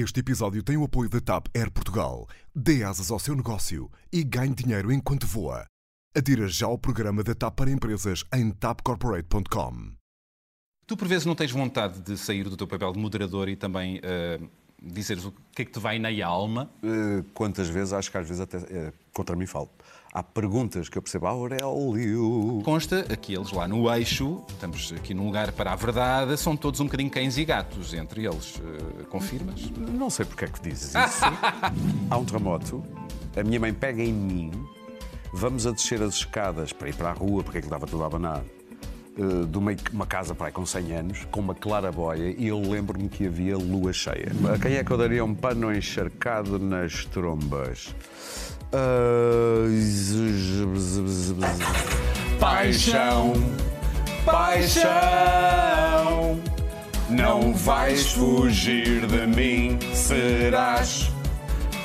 Este 0.00 0.20
episódio 0.20 0.62
tem 0.62 0.76
o 0.76 0.84
apoio 0.84 1.10
da 1.10 1.20
TAP 1.20 1.48
Air 1.52 1.72
Portugal. 1.72 2.28
Dê 2.54 2.84
asas 2.84 3.10
ao 3.10 3.18
seu 3.18 3.34
negócio 3.34 3.90
e 4.12 4.22
ganhe 4.22 4.54
dinheiro 4.54 4.92
enquanto 4.92 5.26
voa. 5.26 5.66
Adira 6.16 6.46
já 6.46 6.66
ao 6.66 6.78
programa 6.78 7.24
da 7.24 7.34
TAP 7.34 7.56
para 7.56 7.68
empresas 7.72 8.22
em 8.32 8.52
tapcorporate.com. 8.52 9.90
Tu, 10.86 10.96
por 10.96 11.08
vezes, 11.08 11.26
não 11.26 11.34
tens 11.34 11.50
vontade 11.50 11.98
de 12.00 12.16
sair 12.16 12.44
do 12.44 12.56
teu 12.56 12.68
papel 12.68 12.92
de 12.92 12.98
moderador 13.00 13.48
e 13.48 13.56
também 13.56 13.98
uh, 13.98 14.48
dizeres 14.82 15.24
o 15.24 15.32
que 15.54 15.62
é 15.62 15.64
que 15.64 15.72
te 15.72 15.78
vai 15.78 15.98
na 15.98 16.08
alma? 16.24 16.70
Uh, 16.82 17.24
quantas 17.34 17.68
vezes, 17.68 17.92
acho 17.92 18.10
que 18.10 18.18
às 18.18 18.26
vezes 18.26 18.40
até 18.40 18.58
uh, 18.58 18.92
contra 19.12 19.34
mim 19.34 19.46
falo. 19.46 19.68
Há 20.12 20.22
perguntas 20.22 20.88
que 20.88 20.96
eu 20.96 21.02
percebo, 21.02 21.26
Aurélio. 21.26 22.62
Consta 22.64 23.00
aqueles 23.12 23.52
lá 23.52 23.68
no 23.68 23.92
eixo, 23.92 24.42
estamos 24.48 24.92
aqui 24.92 25.12
num 25.12 25.26
lugar 25.26 25.52
para 25.52 25.72
a 25.72 25.76
verdade, 25.76 26.36
são 26.38 26.56
todos 26.56 26.80
um 26.80 26.84
bocadinho 26.84 27.10
cães 27.10 27.36
e 27.36 27.44
gatos, 27.44 27.92
entre 27.92 28.26
eles. 28.26 28.56
Uh, 28.56 29.04
confirmas? 29.10 29.70
Não 29.70 30.08
sei 30.08 30.24
porque 30.24 30.44
é 30.44 30.48
que 30.48 30.60
dizes 30.60 30.94
isso. 30.96 31.24
Há 32.08 32.16
um 32.16 32.24
terremoto, 32.24 32.82
a 33.36 33.42
minha 33.42 33.60
mãe 33.60 33.74
pega 33.74 34.02
em 34.02 34.12
mim, 34.12 34.50
vamos 35.32 35.66
a 35.66 35.72
descer 35.72 36.02
as 36.02 36.14
escadas 36.14 36.72
para 36.72 36.88
ir 36.88 36.94
para 36.94 37.10
a 37.10 37.12
rua, 37.12 37.42
porque 37.42 37.58
é 37.58 37.60
que 37.60 37.66
estava 37.66 37.86
tudo 37.86 38.02
a 38.02 38.06
abanar 38.06 38.42
de 39.18 39.58
uma, 39.58 39.74
uma 39.92 40.06
casa 40.06 40.34
para 40.34 40.46
aí, 40.46 40.52
com 40.52 40.64
100 40.64 40.92
anos, 40.94 41.26
com 41.30 41.40
uma 41.40 41.54
claraboia, 41.54 42.34
e 42.36 42.48
eu 42.48 42.60
lembro-me 42.60 43.08
que 43.08 43.26
havia 43.26 43.56
lua 43.56 43.92
cheia. 43.92 44.32
A 44.54 44.58
quem 44.58 44.76
é 44.76 44.84
que 44.84 44.90
eu 44.90 44.96
daria 44.96 45.24
um 45.24 45.34
pano 45.34 45.74
encharcado 45.74 46.58
nas 46.58 47.04
trombas? 47.06 47.94
Uh... 48.72 49.66
Paixão, 52.38 53.32
paixão, 54.24 54.88
não 57.10 57.52
vais 57.52 58.12
fugir 58.12 59.06
de 59.06 59.26
mim, 59.26 59.78
serás 59.92 61.10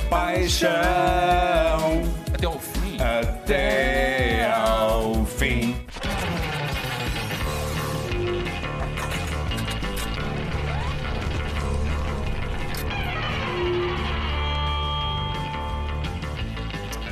paixão. 0.09 0.69
Até 2.31 2.45
ao 2.45 2.59
fim. 2.59 2.97
Até 2.99 4.22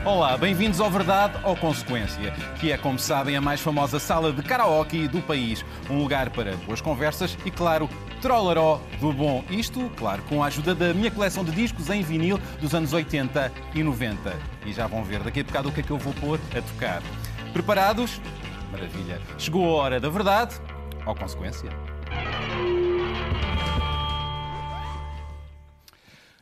Olá, 0.04 0.36
bem-vindos 0.36 0.82
ao 0.82 0.90
Verdade 0.90 1.38
ou 1.44 1.56
Consequência, 1.56 2.32
que 2.60 2.72
é, 2.72 2.78
como 2.78 2.98
sabem, 2.98 3.36
a 3.36 3.42
mais 3.42 3.62
famosa 3.62 4.00
sala 4.00 4.34
de 4.34 4.42
karaoke 4.42 5.08
do 5.08 5.22
país. 5.22 5.64
Um 5.92 6.00
lugar 6.00 6.32
para 6.32 6.56
boas 6.58 6.82
conversas 6.82 7.38
e, 7.46 7.52
claro, 7.52 7.88
trollaró 8.20 8.82
do 9.00 9.14
bom. 9.14 9.44
Isto, 9.48 9.92
claro, 9.96 10.24
com 10.24 10.44
a 10.44 10.48
ajuda 10.48 10.74
da 10.74 10.92
minha 10.92 11.12
coleção 11.12 11.44
de 11.44 11.52
discos 11.52 11.88
em 11.92 12.02
vinil 12.02 12.40
dos 12.60 12.74
anos 12.74 12.94
80 12.94 13.52
e 13.76 13.84
90. 13.84 14.36
E 14.66 14.74
já 14.74 14.88
vão 14.88 15.04
ver 15.04 15.22
daqui 15.22 15.42
a 15.42 15.44
bocado 15.44 15.70
o 15.70 15.72
que 15.72 15.82
é 15.82 15.84
que 15.84 15.92
eu 15.92 16.00
vou 16.00 16.14
pôr 16.16 16.40
a 16.58 16.62
tocar. 16.64 17.04
Preparados? 17.54 18.20
Maravilha. 18.72 19.22
Chegou 19.38 19.70
a 19.70 19.84
hora 19.84 20.00
da 20.00 20.10
verdade 20.10 20.60
ou 21.06 21.14
consequência. 21.14 21.70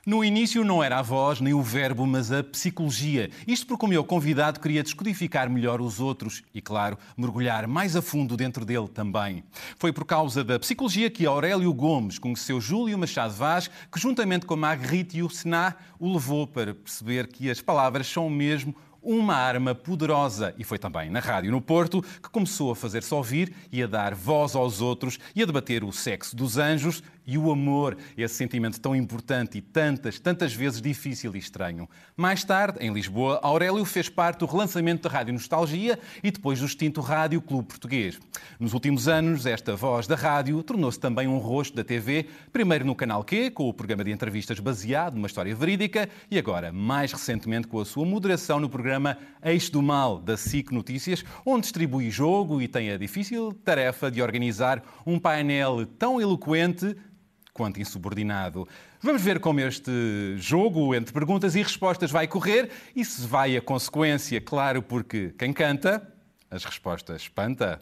No 0.05 0.23
início 0.23 0.63
não 0.63 0.81
era 0.81 0.99
a 0.99 1.01
voz 1.01 1.41
nem 1.41 1.53
o 1.53 1.61
verbo, 1.61 2.07
mas 2.07 2.31
a 2.31 2.41
psicologia. 2.41 3.29
Isto 3.45 3.67
porque 3.67 3.85
o 3.85 3.89
meu 3.89 4.03
convidado 4.03 4.59
queria 4.59 4.81
descodificar 4.81 5.49
melhor 5.49 5.81
os 5.81 5.99
outros 5.99 6.41
e, 6.53 6.61
claro, 6.61 6.97
mergulhar 7.17 7.67
mais 7.67 7.95
a 7.95 8.01
fundo 8.01 8.37
dentro 8.37 8.63
dele 8.63 8.87
também. 8.87 9.43
Foi 9.77 9.91
por 9.91 10.05
causa 10.05 10.43
da 10.43 10.57
psicologia 10.57 11.09
que 11.09 11.25
Aurélio 11.25 11.73
Gomes 11.73 12.17
conheceu 12.17 12.61
Júlio 12.61 12.97
Machado 12.97 13.33
Vaz, 13.33 13.69
que 13.91 13.99
juntamente 13.99 14.45
com 14.45 14.55
Magritte 14.55 15.17
e 15.17 15.23
o 15.23 15.29
Sená 15.29 15.75
o 15.99 16.13
levou 16.13 16.47
para 16.47 16.73
perceber 16.73 17.27
que 17.27 17.49
as 17.49 17.59
palavras 17.59 18.07
são 18.07 18.29
mesmo 18.29 18.73
uma 19.01 19.35
arma 19.35 19.73
poderosa. 19.73 20.53
E 20.57 20.63
foi 20.63 20.77
também 20.77 21.09
na 21.09 21.19
Rádio 21.19 21.51
no 21.51 21.61
Porto 21.61 22.01
que 22.01 22.29
começou 22.29 22.71
a 22.71 22.75
fazer-se 22.75 23.13
ouvir 23.13 23.53
e 23.71 23.81
a 23.81 23.87
dar 23.87 24.13
voz 24.13 24.55
aos 24.55 24.81
outros 24.81 25.19
e 25.35 25.41
a 25.41 25.45
debater 25.45 25.83
o 25.83 25.91
sexo 25.91 26.35
dos 26.35 26.57
anjos 26.57 27.03
e 27.29 27.37
o 27.37 27.51
amor, 27.51 27.95
esse 28.17 28.33
sentimento 28.33 28.81
tão 28.81 28.95
importante 28.95 29.59
e 29.59 29.61
tantas, 29.61 30.19
tantas 30.19 30.51
vezes 30.51 30.81
difícil 30.81 31.35
e 31.35 31.37
estranho. 31.37 31.87
Mais 32.17 32.43
tarde, 32.43 32.79
em 32.79 32.91
Lisboa, 32.91 33.39
Aurélio 33.43 33.85
fez 33.85 34.09
parte 34.09 34.39
do 34.39 34.47
relançamento 34.47 35.07
da 35.07 35.15
Rádio 35.15 35.33
Nostalgia 35.33 35.99
e 36.23 36.31
depois 36.31 36.59
do 36.59 36.65
extinto 36.65 37.01
Rádio 37.01 37.39
Clube 37.39 37.67
Português. 37.67 38.19
Nos 38.59 38.73
últimos 38.73 39.07
anos, 39.07 39.45
esta 39.45 39.75
voz 39.75 40.07
da 40.07 40.15
rádio 40.15 40.61
tornou-se 40.63 40.99
também 40.99 41.27
um 41.27 41.37
rosto 41.37 41.75
da 41.75 41.83
TV, 41.83 42.25
primeiro 42.51 42.83
no 42.83 42.95
Canal 42.95 43.23
Q, 43.23 43.51
com 43.51 43.69
o 43.69 43.73
programa 43.73 44.03
de 44.03 44.11
entrevistas 44.11 44.59
baseado 44.59 45.13
numa 45.13 45.27
história 45.27 45.55
verídica, 45.55 46.09
e 46.31 46.37
agora, 46.39 46.71
mais 46.71 47.11
recentemente, 47.11 47.67
com 47.67 47.79
a 47.79 47.85
sua 47.85 48.05
moderação 48.05 48.59
no 48.59 48.69
programa 48.69 49.19
Eixo 49.43 49.71
do 49.71 49.83
Mal, 49.83 50.19
da 50.19 50.35
SIC 50.35 50.71
Notícias, 50.71 51.23
onde 51.45 51.61
distribui 51.61 52.09
jogo 52.09 52.59
e 52.59 52.67
tem 52.67 52.89
a 52.89 52.97
difícil 52.97 53.53
tarefa 53.63 54.09
de 54.09 54.19
organizar 54.19 54.81
um 55.05 55.19
painel 55.19 55.85
tão 55.85 56.19
eloquente 56.19 56.95
quanto 57.53 57.79
insubordinado. 57.79 58.67
Vamos 59.01 59.21
ver 59.21 59.39
como 59.39 59.59
este 59.59 60.35
jogo 60.37 60.93
entre 60.95 61.13
perguntas 61.13 61.55
e 61.55 61.61
respostas 61.61 62.11
vai 62.11 62.27
correr 62.27 62.69
e 62.95 63.03
se 63.03 63.25
vai 63.25 63.55
a 63.57 63.61
consequência, 63.61 64.39
claro, 64.41 64.81
porque 64.81 65.33
quem 65.37 65.53
canta, 65.53 66.01
as 66.49 66.63
respostas 66.63 67.21
espanta. 67.21 67.79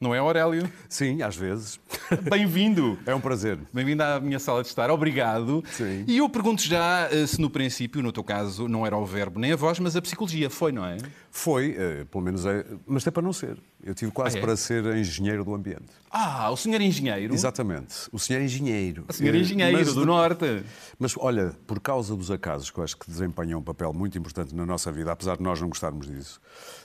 Não 0.00 0.14
é, 0.14 0.18
Aurélio? 0.18 0.70
Sim, 0.88 1.22
às 1.22 1.34
vezes. 1.34 1.80
Bem-vindo. 2.28 2.98
É 3.06 3.14
um 3.14 3.20
prazer. 3.20 3.58
Bem-vindo 3.72 4.02
à 4.02 4.20
minha 4.20 4.38
sala 4.38 4.60
de 4.60 4.68
estar. 4.68 4.90
Obrigado. 4.90 5.64
Sim. 5.70 6.04
E 6.06 6.18
eu 6.18 6.28
pergunto 6.28 6.62
já 6.62 7.08
eh, 7.10 7.26
se 7.26 7.40
no 7.40 7.48
princípio, 7.48 8.02
no 8.02 8.12
teu 8.12 8.22
caso, 8.22 8.68
não 8.68 8.84
era 8.84 8.96
o 8.96 9.06
verbo 9.06 9.40
nem 9.40 9.52
a 9.52 9.56
voz, 9.56 9.78
mas 9.78 9.96
a 9.96 10.02
psicologia. 10.02 10.50
Foi, 10.50 10.72
não 10.72 10.84
é? 10.84 10.98
Foi, 11.30 11.70
uh, 11.70 12.06
pelo 12.06 12.22
menos 12.22 12.44
é, 12.44 12.66
mas 12.86 13.02
tem 13.02 13.12
para 13.12 13.22
não 13.22 13.32
ser. 13.32 13.56
Eu 13.86 13.94
tive 13.94 14.10
quase 14.10 14.36
Ah, 14.36 14.38
é? 14.38 14.42
para 14.42 14.56
ser 14.56 14.82
engenheiro 14.96 15.44
do 15.44 15.54
ambiente. 15.54 15.84
Ah, 16.10 16.50
o 16.50 16.56
senhor 16.56 16.80
engenheiro. 16.80 17.34
Exatamente. 17.34 18.08
O 18.10 18.18
senhor 18.18 18.40
engenheiro. 18.40 19.04
O 19.08 19.12
senhor 19.12 19.34
Eh, 19.34 19.38
engenheiro 19.38 19.76
mas- 19.76 19.92
do 19.92 20.06
Norte. 20.06 20.64
Mas 20.98 21.14
olha, 21.18 21.52
por 21.66 21.78
causa 21.80 22.16
dos 22.16 22.30
acasos 22.30 22.70
que 22.70 22.78
eu 22.78 22.84
acho 22.84 22.96
que 22.96 23.06
desempenham 23.10 23.58
um 23.58 23.62
papel 23.62 23.92
muito 23.92 24.16
importante 24.16 24.54
na 24.54 24.64
nossa 24.64 24.90
vida, 24.90 25.12
apesar 25.12 25.36
de 25.36 25.42
nós 25.42 25.60
não 25.60 25.68
gostarmos 25.68 26.06
disso, 26.06 26.40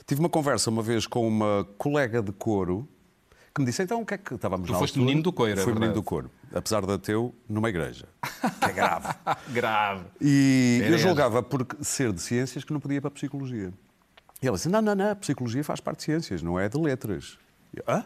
tive 0.06 0.20
uma 0.20 0.28
conversa 0.28 0.68
uma 0.68 0.82
vez 0.82 1.06
com 1.06 1.26
uma 1.26 1.66
colega 1.78 2.20
de 2.20 2.32
coro 2.32 2.86
que 3.54 3.60
me 3.62 3.66
disse: 3.66 3.82
então 3.82 4.02
o 4.02 4.04
que 4.06 4.14
é 4.14 4.18
que 4.18 4.34
estávamos 4.34 4.66
Tu 4.66 4.72
na 4.74 4.78
foste 4.78 4.92
altura? 4.94 5.06
menino 5.06 5.22
do 5.22 5.32
coro, 5.32 5.50
é 5.52 5.56
Fui 5.56 5.72
menino 5.72 5.94
do 5.94 6.02
coro, 6.02 6.30
apesar 6.52 6.84
de 6.84 6.92
ateu, 6.92 7.34
numa 7.48 7.68
igreja. 7.70 8.04
Que 8.58 8.66
é 8.66 8.72
grave. 8.72 9.08
Grave. 9.48 10.04
E 10.20 10.78
eu 10.82 10.86
Herege. 10.88 11.02
julgava 11.04 11.42
por 11.42 11.66
ser 11.80 12.12
de 12.12 12.20
ciências 12.20 12.62
que 12.62 12.72
não 12.74 12.78
podia 12.80 12.98
ir 12.98 13.00
para 13.00 13.08
a 13.08 13.10
psicologia. 13.12 13.72
E 14.42 14.46
ela 14.46 14.56
disse: 14.56 14.68
não, 14.68 14.80
não, 14.80 14.94
não, 14.94 15.10
a 15.10 15.16
psicologia 15.16 15.62
faz 15.62 15.80
parte 15.80 15.98
de 15.98 16.04
ciências, 16.04 16.42
não 16.42 16.58
é 16.58 16.68
de 16.68 16.78
letras. 16.78 17.38
E 17.74 17.78
eu, 17.78 17.84
Hã? 17.86 18.04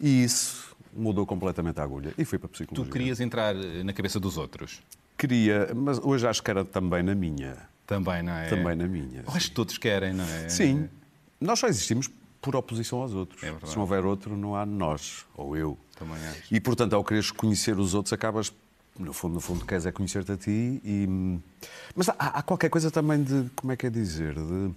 E 0.00 0.24
isso 0.24 0.74
mudou 0.92 1.26
completamente 1.26 1.78
a 1.80 1.84
agulha 1.84 2.12
e 2.16 2.24
fui 2.24 2.38
para 2.38 2.46
a 2.46 2.50
Tu 2.50 2.52
psicologia. 2.52 2.92
querias 2.92 3.20
entrar 3.20 3.54
eh, 3.54 3.82
na 3.82 3.92
cabeça 3.92 4.18
dos 4.18 4.36
outros. 4.36 4.80
Queria, 5.16 5.70
mas 5.74 5.98
hoje 5.98 6.26
acho 6.26 6.42
que 6.42 6.50
era 6.50 6.64
também 6.64 7.02
na 7.02 7.14
minha. 7.14 7.56
Também, 7.86 8.22
não 8.22 8.32
é? 8.32 8.48
Também 8.48 8.74
na 8.76 8.86
minha. 8.88 9.22
Acho 9.26 9.48
que 9.48 9.54
todos 9.54 9.76
querem, 9.76 10.14
não 10.14 10.24
é? 10.24 10.48
Sim. 10.48 10.88
Nós 11.40 11.58
só 11.58 11.66
existimos 11.66 12.08
por 12.40 12.56
oposição 12.56 13.02
aos 13.02 13.12
outros. 13.12 13.42
É. 13.42 13.54
Se 13.66 13.74
não 13.74 13.82
houver 13.82 14.04
outro, 14.04 14.36
não 14.36 14.56
há 14.56 14.64
nós, 14.64 15.26
ou 15.36 15.56
eu. 15.56 15.76
Também 15.98 16.16
acho. 16.16 16.54
E, 16.54 16.58
portanto, 16.60 16.94
ao 16.94 17.04
quereres 17.04 17.30
conhecer 17.30 17.78
os 17.78 17.92
outros, 17.92 18.12
acabas, 18.12 18.52
no 18.98 19.12
fundo, 19.12 19.34
no 19.34 19.40
fundo, 19.40 19.66
queres 19.66 19.84
é 19.84 19.92
conhecer-te 19.92 20.32
a 20.32 20.36
ti. 20.36 20.80
E... 20.82 21.38
Mas 21.94 22.08
há, 22.08 22.14
há 22.18 22.42
qualquer 22.42 22.70
coisa 22.70 22.90
também 22.90 23.22
de, 23.22 23.50
como 23.54 23.72
é 23.72 23.76
que 23.76 23.86
é 23.86 23.90
dizer, 23.90 24.34
de 24.34 24.70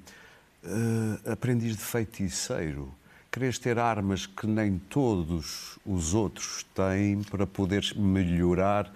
eh, 0.65 1.31
aprendiz 1.31 1.75
de 1.75 1.83
feiticeiro. 1.83 2.93
Queres 3.31 3.57
ter 3.57 3.79
armas 3.79 4.25
que 4.25 4.45
nem 4.45 4.77
todos 4.77 5.79
os 5.85 6.13
outros 6.13 6.65
têm 6.75 7.23
para 7.23 7.47
poderes 7.47 7.93
melhorar 7.93 8.93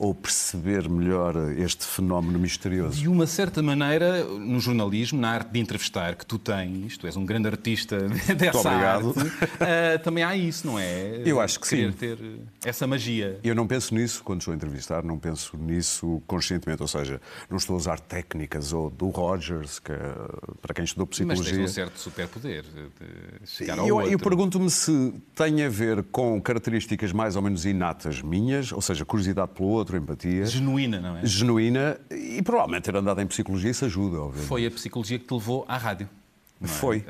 ou 0.00 0.14
perceber 0.14 0.88
melhor 0.88 1.36
este 1.58 1.84
fenómeno 1.84 2.38
misterioso. 2.38 2.98
De 2.98 3.06
uma 3.06 3.26
certa 3.26 3.62
maneira, 3.62 4.24
no 4.24 4.58
jornalismo, 4.58 5.20
na 5.20 5.28
arte 5.32 5.50
de 5.50 5.60
entrevistar 5.60 6.14
que 6.14 6.24
tu 6.24 6.38
tens, 6.38 6.96
tu 6.96 7.06
és 7.06 7.18
um 7.18 7.26
grande 7.26 7.48
artista 7.48 7.98
dessa 8.34 8.60
obrigado. 8.60 9.08
arte, 9.14 9.32
eh, 9.60 9.98
também 9.98 10.24
há 10.24 10.34
isso, 10.34 10.66
não 10.66 10.78
é? 10.78 11.20
Eu 11.22 11.38
acho 11.38 11.60
que 11.60 11.68
Querer 11.68 11.92
sim. 11.92 11.98
ter 11.98 12.18
essa 12.64 12.86
magia. 12.86 13.38
Eu 13.44 13.54
não 13.54 13.66
penso 13.66 13.94
nisso 13.94 14.24
quando 14.24 14.40
estou 14.40 14.52
a 14.52 14.54
entrevistar, 14.56 15.04
não 15.04 15.18
penso 15.18 15.54
nisso 15.58 16.22
conscientemente, 16.26 16.80
ou 16.80 16.88
seja, 16.88 17.20
não 17.50 17.58
estou 17.58 17.74
a 17.74 17.76
usar 17.76 18.00
técnicas 18.00 18.72
ou 18.72 18.88
do 18.88 19.10
Rogers, 19.10 19.78
que, 19.80 19.92
para 20.62 20.72
quem 20.72 20.84
estudou 20.84 21.06
Mas 21.10 21.18
tens 21.18 21.26
psicologia. 21.28 21.62
um 21.64 21.68
certo 21.68 21.98
superpoder 22.00 22.64
de 22.64 23.46
chegar 23.46 23.78
ao 23.78 23.86
eu, 23.86 23.96
outro. 23.96 24.10
eu 24.10 24.18
pergunto-me 24.18 24.70
se 24.70 25.12
tem 25.34 25.62
a 25.62 25.68
ver 25.68 26.02
com 26.04 26.40
características 26.40 27.12
mais 27.12 27.36
ou 27.36 27.42
menos 27.42 27.66
inatas 27.66 28.22
minhas, 28.22 28.72
ou 28.72 28.80
seja, 28.80 29.04
curiosidade 29.04 29.50
pelo 29.54 29.68
outro, 29.68 29.89
empatia, 29.98 30.46
Genuína, 30.46 31.00
não 31.00 31.16
é? 31.16 31.26
genuína, 31.26 31.98
e 32.10 32.42
provavelmente 32.42 32.84
ter 32.84 32.96
andado 32.96 33.20
em 33.20 33.26
psicologia 33.26 33.70
isso 33.70 33.84
ajuda, 33.84 34.20
obviamente. 34.20 34.48
Foi 34.48 34.66
a 34.66 34.70
psicologia 34.70 35.18
que 35.18 35.26
te 35.26 35.32
levou 35.34 35.64
à 35.68 35.76
rádio. 35.76 36.08
é? 36.62 36.66
Foi. 36.66 37.04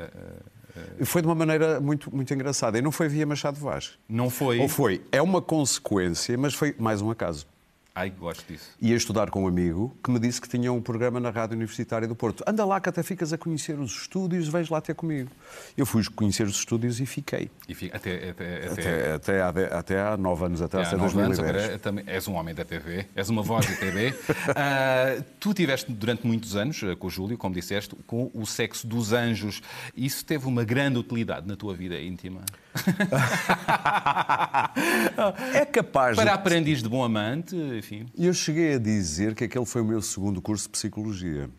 Foi 1.03 1.21
de 1.21 1.27
uma 1.27 1.35
maneira 1.35 1.81
muito, 1.81 2.13
muito 2.15 2.33
engraçada. 2.33 2.77
E 2.77 2.81
não 2.81 2.91
foi 2.91 3.09
via 3.09 3.25
Machado 3.25 3.59
Vaz. 3.59 3.97
Não 4.07 4.29
foi. 4.29 4.59
Ou 4.59 4.69
foi? 4.69 5.01
É 5.11 5.21
uma 5.21 5.41
consequência, 5.41 6.37
mas 6.37 6.53
foi 6.53 6.73
mais 6.79 7.01
um 7.01 7.11
acaso. 7.11 7.45
Ai, 7.93 8.09
gosto 8.09 8.45
disso. 8.47 8.69
Ia 8.81 8.95
estudar 8.95 9.29
com 9.29 9.43
um 9.43 9.47
amigo 9.47 9.93
que 10.01 10.09
me 10.09 10.17
disse 10.17 10.39
que 10.39 10.47
tinha 10.47 10.71
um 10.71 10.81
programa 10.81 11.19
na 11.19 11.29
Rádio 11.29 11.57
Universitária 11.57 12.07
do 12.07 12.15
Porto. 12.15 12.41
Anda 12.47 12.63
lá 12.63 12.79
que 12.79 12.87
até 12.87 13.03
ficas 13.03 13.33
a 13.33 13.37
conhecer 13.37 13.77
os 13.77 13.91
estúdios, 13.91 14.47
vais 14.47 14.69
lá 14.69 14.79
ter 14.79 14.95
comigo. 14.95 15.29
Eu 15.77 15.85
fui 15.85 16.01
conhecer 16.15 16.43
os 16.47 16.55
estúdios 16.55 17.01
e 17.01 17.05
fiquei. 17.05 17.51
E 17.67 17.75
fica- 17.75 17.97
até, 17.97 18.29
até, 18.29 18.55
até, 18.57 18.67
Até, 18.71 19.11
até, 19.13 19.41
há, 19.41 19.49
até 19.79 19.99
há 19.99 20.15
nove 20.15 20.45
anos 20.45 20.61
atrás, 20.61 20.87
até 20.87 20.95
anos, 20.95 21.11
2010. 21.13 21.39
agora 21.63 21.79
também 21.79 22.05
és 22.07 22.25
um 22.29 22.35
homem 22.35 22.55
da 22.55 22.63
TV, 22.63 23.07
és 23.13 23.27
uma 23.29 23.41
voz 23.41 23.65
da 23.65 23.75
TV. 23.75 24.13
Ah, 24.55 25.21
tu 25.39 25.53
tiveste 25.53 25.91
durante 25.91 26.25
muitos 26.25 26.55
anos 26.55 26.81
ah, 26.83 26.95
com 26.95 27.07
o 27.07 27.09
Júlio, 27.09 27.37
como 27.37 27.53
disseste, 27.53 27.95
com 28.07 28.31
o 28.33 28.45
sexo 28.45 28.87
dos 28.87 29.11
anjos. 29.11 29.61
Isso 29.95 30.23
teve 30.25 30.45
uma 30.47 30.63
grande 30.63 30.97
utilidade 30.97 31.47
na 31.47 31.55
tua 31.55 31.73
vida 31.73 31.99
íntima? 31.99 32.41
É 35.53 35.65
capaz 35.65 36.15
Para 36.15 36.31
de... 36.31 36.37
aprendiz 36.37 36.81
de 36.81 36.89
bom 36.89 37.03
amante, 37.03 37.55
enfim. 37.55 38.07
Eu 38.17 38.33
cheguei 38.33 38.75
a 38.75 38.79
dizer 38.79 39.35
que 39.35 39.43
aquele 39.43 39.65
foi 39.65 39.81
o 39.81 39.85
meu 39.85 40.01
segundo 40.01 40.41
curso 40.41 40.65
de 40.65 40.71
Psicologia. 40.71 41.49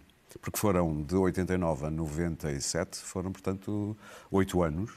Porque 0.41 0.59
foram 0.59 1.03
de 1.03 1.15
89 1.15 1.87
a 1.87 1.91
97, 1.91 2.99
foram, 2.99 3.31
portanto, 3.31 3.97
oito 4.31 4.63
anos 4.63 4.91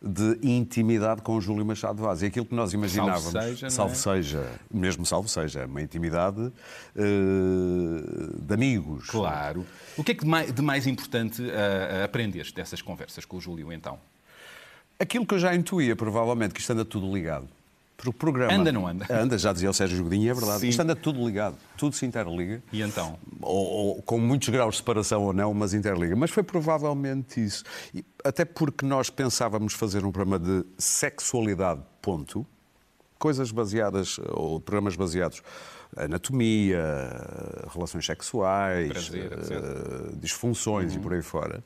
de 0.00 0.38
intimidade 0.42 1.22
com 1.22 1.36
o 1.36 1.40
Júlio 1.40 1.66
Machado 1.66 2.00
Vaz. 2.02 2.22
E 2.22 2.26
aquilo 2.26 2.46
que 2.46 2.54
nós 2.54 2.72
imaginávamos, 2.72 3.32
seja, 3.32 3.62
não 3.62 3.66
é? 3.66 3.70
salvo 3.70 3.96
seja, 3.96 4.46
mesmo 4.72 5.04
salvo 5.04 5.28
seja, 5.28 5.66
uma 5.66 5.82
intimidade 5.82 6.52
eh, 6.94 7.02
de 8.40 8.54
amigos. 8.54 9.08
Claro. 9.08 9.66
O 9.96 10.04
que 10.04 10.12
é 10.12 10.14
que 10.14 10.22
de 10.22 10.30
mais, 10.30 10.52
de 10.52 10.62
mais 10.62 10.86
importante 10.86 11.42
ah, 11.50 12.04
aprendeste 12.04 12.54
dessas 12.54 12.80
conversas 12.80 13.24
com 13.24 13.38
o 13.38 13.40
Júlio, 13.40 13.72
então? 13.72 13.98
Aquilo 14.98 15.24
que 15.24 15.34
eu 15.34 15.38
já 15.38 15.54
intuía, 15.54 15.94
provavelmente, 15.94 16.54
que 16.54 16.60
isto 16.60 16.72
anda 16.72 16.84
tudo 16.84 17.12
ligado. 17.12 17.48
Porque 17.96 18.10
o 18.10 18.12
programa... 18.12 18.52
Anda, 18.52 18.70
não 18.70 18.86
anda? 18.86 19.06
Anda, 19.10 19.36
já 19.36 19.52
dizia 19.52 19.68
o 19.68 19.74
Sérgio 19.74 20.04
Godinho, 20.04 20.30
é 20.30 20.34
verdade. 20.34 20.60
Sim. 20.60 20.68
Isto 20.68 20.82
anda 20.82 20.94
tudo 20.94 21.26
ligado. 21.26 21.56
Tudo 21.76 21.96
se 21.96 22.06
interliga. 22.06 22.62
E 22.72 22.80
então? 22.80 23.18
ou, 23.40 23.66
ou 23.66 24.02
com 24.02 24.18
muitos 24.18 24.48
graus 24.48 24.74
de 24.74 24.78
separação 24.78 25.24
ou 25.24 25.32
não, 25.32 25.52
mas 25.52 25.74
interliga. 25.74 26.14
Mas 26.14 26.30
foi 26.30 26.44
provavelmente 26.44 27.42
isso. 27.42 27.64
E 27.92 28.04
até 28.24 28.44
porque 28.44 28.86
nós 28.86 29.10
pensávamos 29.10 29.72
fazer 29.72 30.04
um 30.04 30.12
programa 30.12 30.38
de 30.38 30.64
sexualidade, 30.78 31.80
ponto. 32.00 32.46
Coisas 33.18 33.50
baseadas, 33.50 34.20
ou 34.30 34.60
programas 34.60 34.94
baseados 34.94 35.42
anatomia, 35.96 36.78
relações 37.72 38.04
sexuais, 38.06 38.88
Prazer, 38.88 39.32
eh, 39.32 40.12
disfunções 40.20 40.94
e 40.94 40.98
por 40.98 41.12
aí 41.14 41.22
fora. 41.22 41.62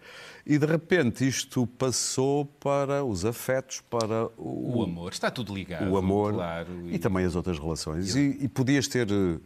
E 0.46 0.58
de 0.58 0.66
repente 0.66 1.26
isto 1.26 1.66
passou 1.66 2.44
para 2.46 3.04
os 3.04 3.24
afetos, 3.24 3.80
para 3.88 4.26
o, 4.36 4.78
O 4.78 4.82
amor. 4.82 5.12
Está 5.12 5.30
tudo 5.30 5.54
ligado. 5.54 5.88
o 5.90 5.96
amor 5.96 6.34
Claro. 6.34 6.68
e... 6.90 6.98
também 6.98 7.24
as 7.24 7.34
outras 7.36 7.58
relações. 7.58 8.14
E, 8.14 8.38
e 8.40 8.48
podias 8.48 8.88
ter. 8.88 9.08
eh, 9.10 9.38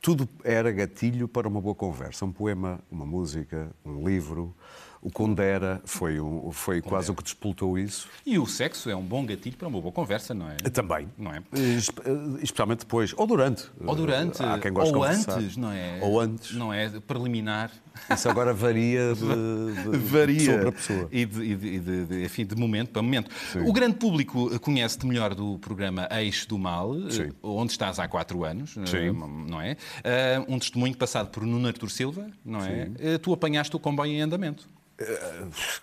Tudo 0.00 0.26
era 0.42 0.72
gatilho 0.72 1.28
para 1.28 1.46
uma 1.46 1.60
boa 1.60 1.74
conversa. 1.74 2.24
Um 2.24 2.32
poema, 2.32 2.80
uma 2.90 3.04
música, 3.04 3.70
um 3.84 4.06
livro. 4.08 4.54
O 5.02 5.10
Condera 5.10 5.80
foi, 5.86 6.20
um, 6.20 6.50
foi 6.52 6.82
quase 6.82 7.10
o 7.10 7.14
que 7.14 7.22
despoltou 7.22 7.78
isso. 7.78 8.06
E 8.26 8.38
o 8.38 8.46
sexo 8.46 8.90
é 8.90 8.94
um 8.94 9.02
bom 9.02 9.24
gatilho 9.24 9.56
para 9.56 9.66
uma 9.66 9.80
boa 9.80 9.92
conversa, 9.92 10.34
não 10.34 10.46
é? 10.50 10.56
Também. 10.70 11.08
Não 11.16 11.32
é? 11.32 11.42
Espe- 11.54 12.02
eh, 12.04 12.42
Especialmente 12.42 12.80
depois. 12.80 13.14
Ou 13.16 13.26
durante. 13.26 13.64
Ou 13.82 13.94
durante, 13.94 14.42
Há 14.42 14.58
quem 14.58 14.70
goste 14.72 14.94
ou 14.94 15.02
antes, 15.02 15.56
não 15.56 15.72
é? 15.72 15.98
Ou 16.02 16.20
antes. 16.20 16.54
Não 16.54 16.70
é? 16.70 16.90
Preliminar. 17.00 17.70
Isso 18.12 18.28
agora 18.28 18.52
varia 18.54 19.14
de, 19.14 19.90
de 19.98 19.98
pessoa 20.36 20.58
para 20.58 20.72
pessoa. 20.72 21.08
E 21.12 21.24
de, 21.24 21.42
e 21.42 21.56
de- 21.56 22.04
de- 22.06 22.24
enfim, 22.24 22.44
de 22.44 22.54
momento 22.56 22.90
para 22.90 23.02
momento. 23.02 23.30
O 23.66 23.72
grande 23.72 23.96
público 23.96 24.58
conhece-te 24.60 25.06
melhor 25.06 25.34
do 25.34 25.58
programa 25.58 26.08
Eixo 26.10 26.48
do 26.48 26.58
Mal, 26.58 26.94
Sim. 27.10 27.22
eh, 27.24 27.32
onde 27.42 27.72
estás 27.72 27.98
há 27.98 28.08
quatro 28.08 28.44
anos, 28.44 28.72
Sim. 28.72 28.96
eh, 28.96 29.12
não 29.12 29.60
é? 29.60 29.76
Eh, 30.02 30.44
Um 30.48 30.58
testemunho 30.58 30.96
passado 30.96 31.30
por 31.30 31.44
Nuno 31.44 31.66
Artur 31.68 31.90
Silva, 31.90 32.26
não 32.44 32.60
é? 32.64 32.90
Eh, 32.98 33.18
Tu 33.18 33.32
apanhaste 33.32 33.74
o 33.76 33.78
comboio 33.78 34.12
em 34.12 34.20
andamento. 34.22 34.68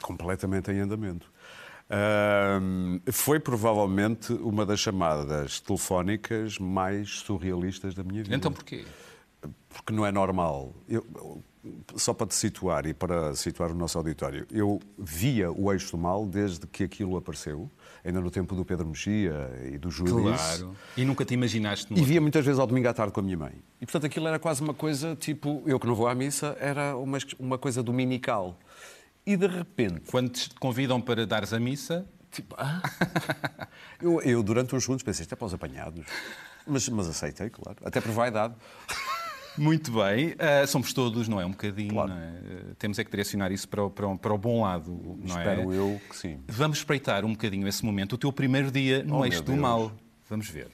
completamente 0.01 0.71
em 0.71 0.79
andamento. 0.79 1.29
Foi 3.11 3.39
provavelmente 3.39 4.33
uma 4.33 4.65
das 4.65 4.79
chamadas 4.79 5.59
telefónicas 5.59 6.57
mais 6.59 7.09
surrealistas 7.19 7.93
da 7.95 8.03
minha 8.03 8.23
vida. 8.23 8.35
Então 8.35 8.51
porquê? 8.51 8.85
Porque 9.69 9.93
não 9.93 10.05
é 10.05 10.11
normal. 10.11 10.73
Eu- 10.89 11.05
só 11.95 12.13
para 12.13 12.27
te 12.27 12.35
situar 12.35 12.85
e 12.85 12.93
para 12.93 13.35
situar 13.35 13.71
o 13.71 13.75
nosso 13.75 13.97
auditório, 13.97 14.45
eu 14.51 14.79
via 14.97 15.51
o 15.51 15.71
eixo 15.71 15.91
do 15.91 15.97
mal 15.97 16.25
desde 16.25 16.65
que 16.67 16.83
aquilo 16.83 17.17
apareceu, 17.17 17.69
ainda 18.03 18.21
no 18.21 18.31
tempo 18.31 18.55
do 18.55 18.63
Pedro 18.63 18.87
Mexia 18.87 19.49
e 19.71 19.77
do 19.77 19.89
Júlio. 19.89 20.33
Claro. 20.33 20.75
E 20.95 21.03
nunca 21.03 21.25
te 21.25 21.33
imaginaste 21.33 21.93
E 21.93 22.01
via 22.01 22.21
muitas 22.21 22.45
vezes 22.45 22.59
ao 22.59 22.67
domingo 22.67 22.87
à 22.87 22.93
tarde 22.93 23.11
com 23.11 23.19
a 23.19 23.23
minha 23.23 23.37
mãe. 23.37 23.53
E 23.81 23.85
portanto 23.85 24.05
aquilo 24.05 24.27
era 24.27 24.39
quase 24.39 24.61
uma 24.61 24.73
coisa 24.73 25.15
tipo, 25.15 25.63
eu 25.65 25.79
que 25.79 25.87
não 25.87 25.95
vou 25.95 26.07
à 26.07 26.15
missa, 26.15 26.55
era 26.59 26.95
uma, 26.95 27.17
uma 27.39 27.57
coisa 27.57 27.83
dominical. 27.83 28.57
E 29.25 29.35
de 29.35 29.47
repente, 29.47 30.09
Quando 30.09 30.29
te 30.29 30.49
convidam 30.55 31.01
para 31.01 31.27
dares 31.27 31.51
a 31.51 31.59
missa, 31.59 32.07
tipo, 32.31 32.55
ah? 32.57 32.81
eu, 34.01 34.21
eu 34.21 34.41
durante 34.41 34.73
uns 34.73 34.83
segundos 34.83 35.03
pensei, 35.03 35.23
isto 35.23 35.33
é 35.33 35.35
para 35.35 35.45
os 35.45 35.53
apanhados. 35.53 36.05
Mas, 36.65 36.87
mas 36.89 37.07
aceitei, 37.07 37.49
claro. 37.49 37.77
Até 37.83 37.99
por 37.99 38.11
vaidade. 38.11 38.53
Muito 39.57 39.91
bem, 39.91 40.35
Ah, 40.39 40.65
somos 40.67 40.93
todos, 40.93 41.27
não 41.27 41.41
é? 41.41 41.45
Um 41.45 41.51
bocadinho, 41.51 41.93
Claro. 41.93 42.11
é? 42.11 42.15
Ah, 42.15 42.73
Temos 42.77 42.99
é 42.99 43.03
que 43.03 43.09
direcionar 43.11 43.51
isso 43.51 43.67
para 43.67 43.83
o, 43.83 43.89
para 43.89 44.07
o- 44.07 44.17
para 44.17 44.33
o 44.33 44.37
bom 44.37 44.61
lado, 44.61 44.91
não 45.19 45.25
Espero 45.25 45.73
é? 45.73 45.77
eu 45.77 45.99
que 46.09 46.15
sim. 46.15 46.39
Vamos 46.47 46.77
espreitar 46.79 47.25
um 47.25 47.31
bocadinho 47.31 47.67
esse 47.67 47.83
momento, 47.83 48.13
o 48.13 48.17
teu 48.17 48.31
primeiro 48.31 48.69
dia 48.71 49.03
no 49.03 49.17
Oh, 49.19 49.25
eixo 49.25 49.41
do 49.43 49.55
mal. 49.55 49.91
Vamos 50.29 50.49
ver. 50.49 50.67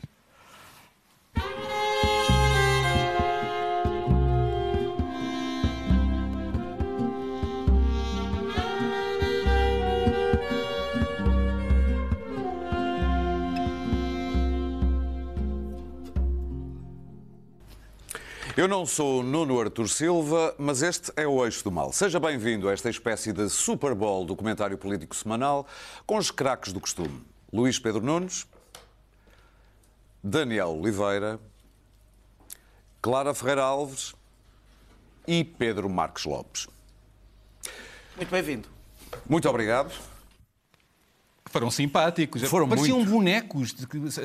Eu 18.55 18.67
não 18.67 18.85
sou 18.85 19.23
Nuno 19.23 19.59
Artur 19.59 19.87
Silva, 19.89 20.53
mas 20.59 20.83
este 20.83 21.11
é 21.15 21.25
o 21.25 21.43
Eixo 21.43 21.63
do 21.63 21.71
Mal. 21.71 21.91
Seja 21.91 22.19
bem-vindo 22.19 22.69
a 22.69 22.73
esta 22.73 22.87
espécie 22.87 23.33
de 23.33 23.49
Super 23.49 23.95
Bowl 23.95 24.23
do 24.25 24.35
comentário 24.35 24.77
político 24.77 25.15
semanal 25.15 25.65
com 26.05 26.17
os 26.17 26.29
craques 26.29 26.71
do 26.71 26.79
costume. 26.79 27.19
Luís 27.51 27.79
Pedro 27.79 28.01
Nunes, 28.01 28.45
Daniel 30.23 30.69
Oliveira, 30.69 31.39
Clara 33.01 33.33
Ferreira 33.33 33.63
Alves 33.63 34.13
e 35.27 35.43
Pedro 35.43 35.89
Marques 35.89 36.25
Lopes. 36.25 36.67
Muito 38.15 38.29
bem-vindo. 38.29 38.69
Muito 39.27 39.49
obrigado. 39.49 39.91
Foram 41.47 41.71
simpáticos, 41.71 42.43
Foram 42.43 42.69
pareciam 42.69 42.97
muito. 42.97 43.11
bonecos. 43.11 43.75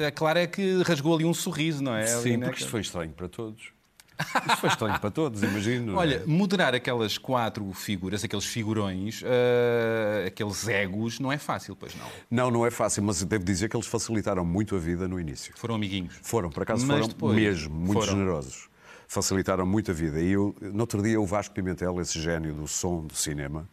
A 0.06 0.11
Clara 0.11 0.40
é 0.40 0.47
que 0.47 0.82
rasgou 0.82 1.14
ali 1.14 1.25
um 1.25 1.32
sorriso, 1.35 1.82
não 1.82 1.94
é? 1.94 2.06
Sim, 2.06 2.40
porque 2.40 2.61
isto 2.61 2.70
foi 2.70 2.82
estranho 2.82 3.12
para 3.12 3.28
todos. 3.28 3.77
Isto 4.18 4.56
foi 4.56 4.68
estranho 4.68 4.98
para 5.00 5.10
todos, 5.10 5.42
imagino. 5.42 5.92
é? 5.92 5.96
Olha, 5.96 6.22
moderar 6.26 6.75
aquelas 6.75 7.16
quatro 7.16 7.70
figuras, 7.72 8.25
aqueles 8.25 8.44
figurões, 8.44 9.22
ah, 9.25 10.26
aqueles 10.26 10.66
egos, 10.68 11.18
não 11.20 11.30
é 11.30 11.38
fácil, 11.38 11.76
pois 11.76 11.94
não. 11.94 12.06
Não, 12.30 12.50
não 12.50 12.66
é 12.66 12.70
fácil, 12.70 13.02
mas 13.02 13.22
devo 13.22 13.44
dizer 13.44 13.68
que 13.68 13.76
eles 13.76 13.87
facilitaram 13.87 14.44
muito 14.44 14.75
a 14.75 14.78
vida 14.78 15.06
no 15.06 15.20
início. 15.20 15.52
Foram 15.56 15.76
amiguinhos. 15.76 16.14
Foram, 16.22 16.50
por 16.50 16.62
acaso 16.62 16.87
Mas 16.87 16.96
foram 16.96 17.08
depois 17.08 17.37
mesmo 17.37 17.75
muito 17.75 18.00
foram. 18.00 18.12
generosos. 18.12 18.68
Facilitaram 19.10 19.64
muito 19.64 19.90
a 19.90 19.94
vida. 19.94 20.20
E 20.20 20.32
eu, 20.32 20.54
no 20.60 20.80
outro 20.80 21.02
dia, 21.02 21.18
o 21.18 21.25
Vasco 21.25 21.54
Pimentel, 21.54 21.98
esse 21.98 22.20
gênio 22.20 22.52
do 22.52 22.68
som, 22.68 23.06
do 23.06 23.14
cinema, 23.14 23.66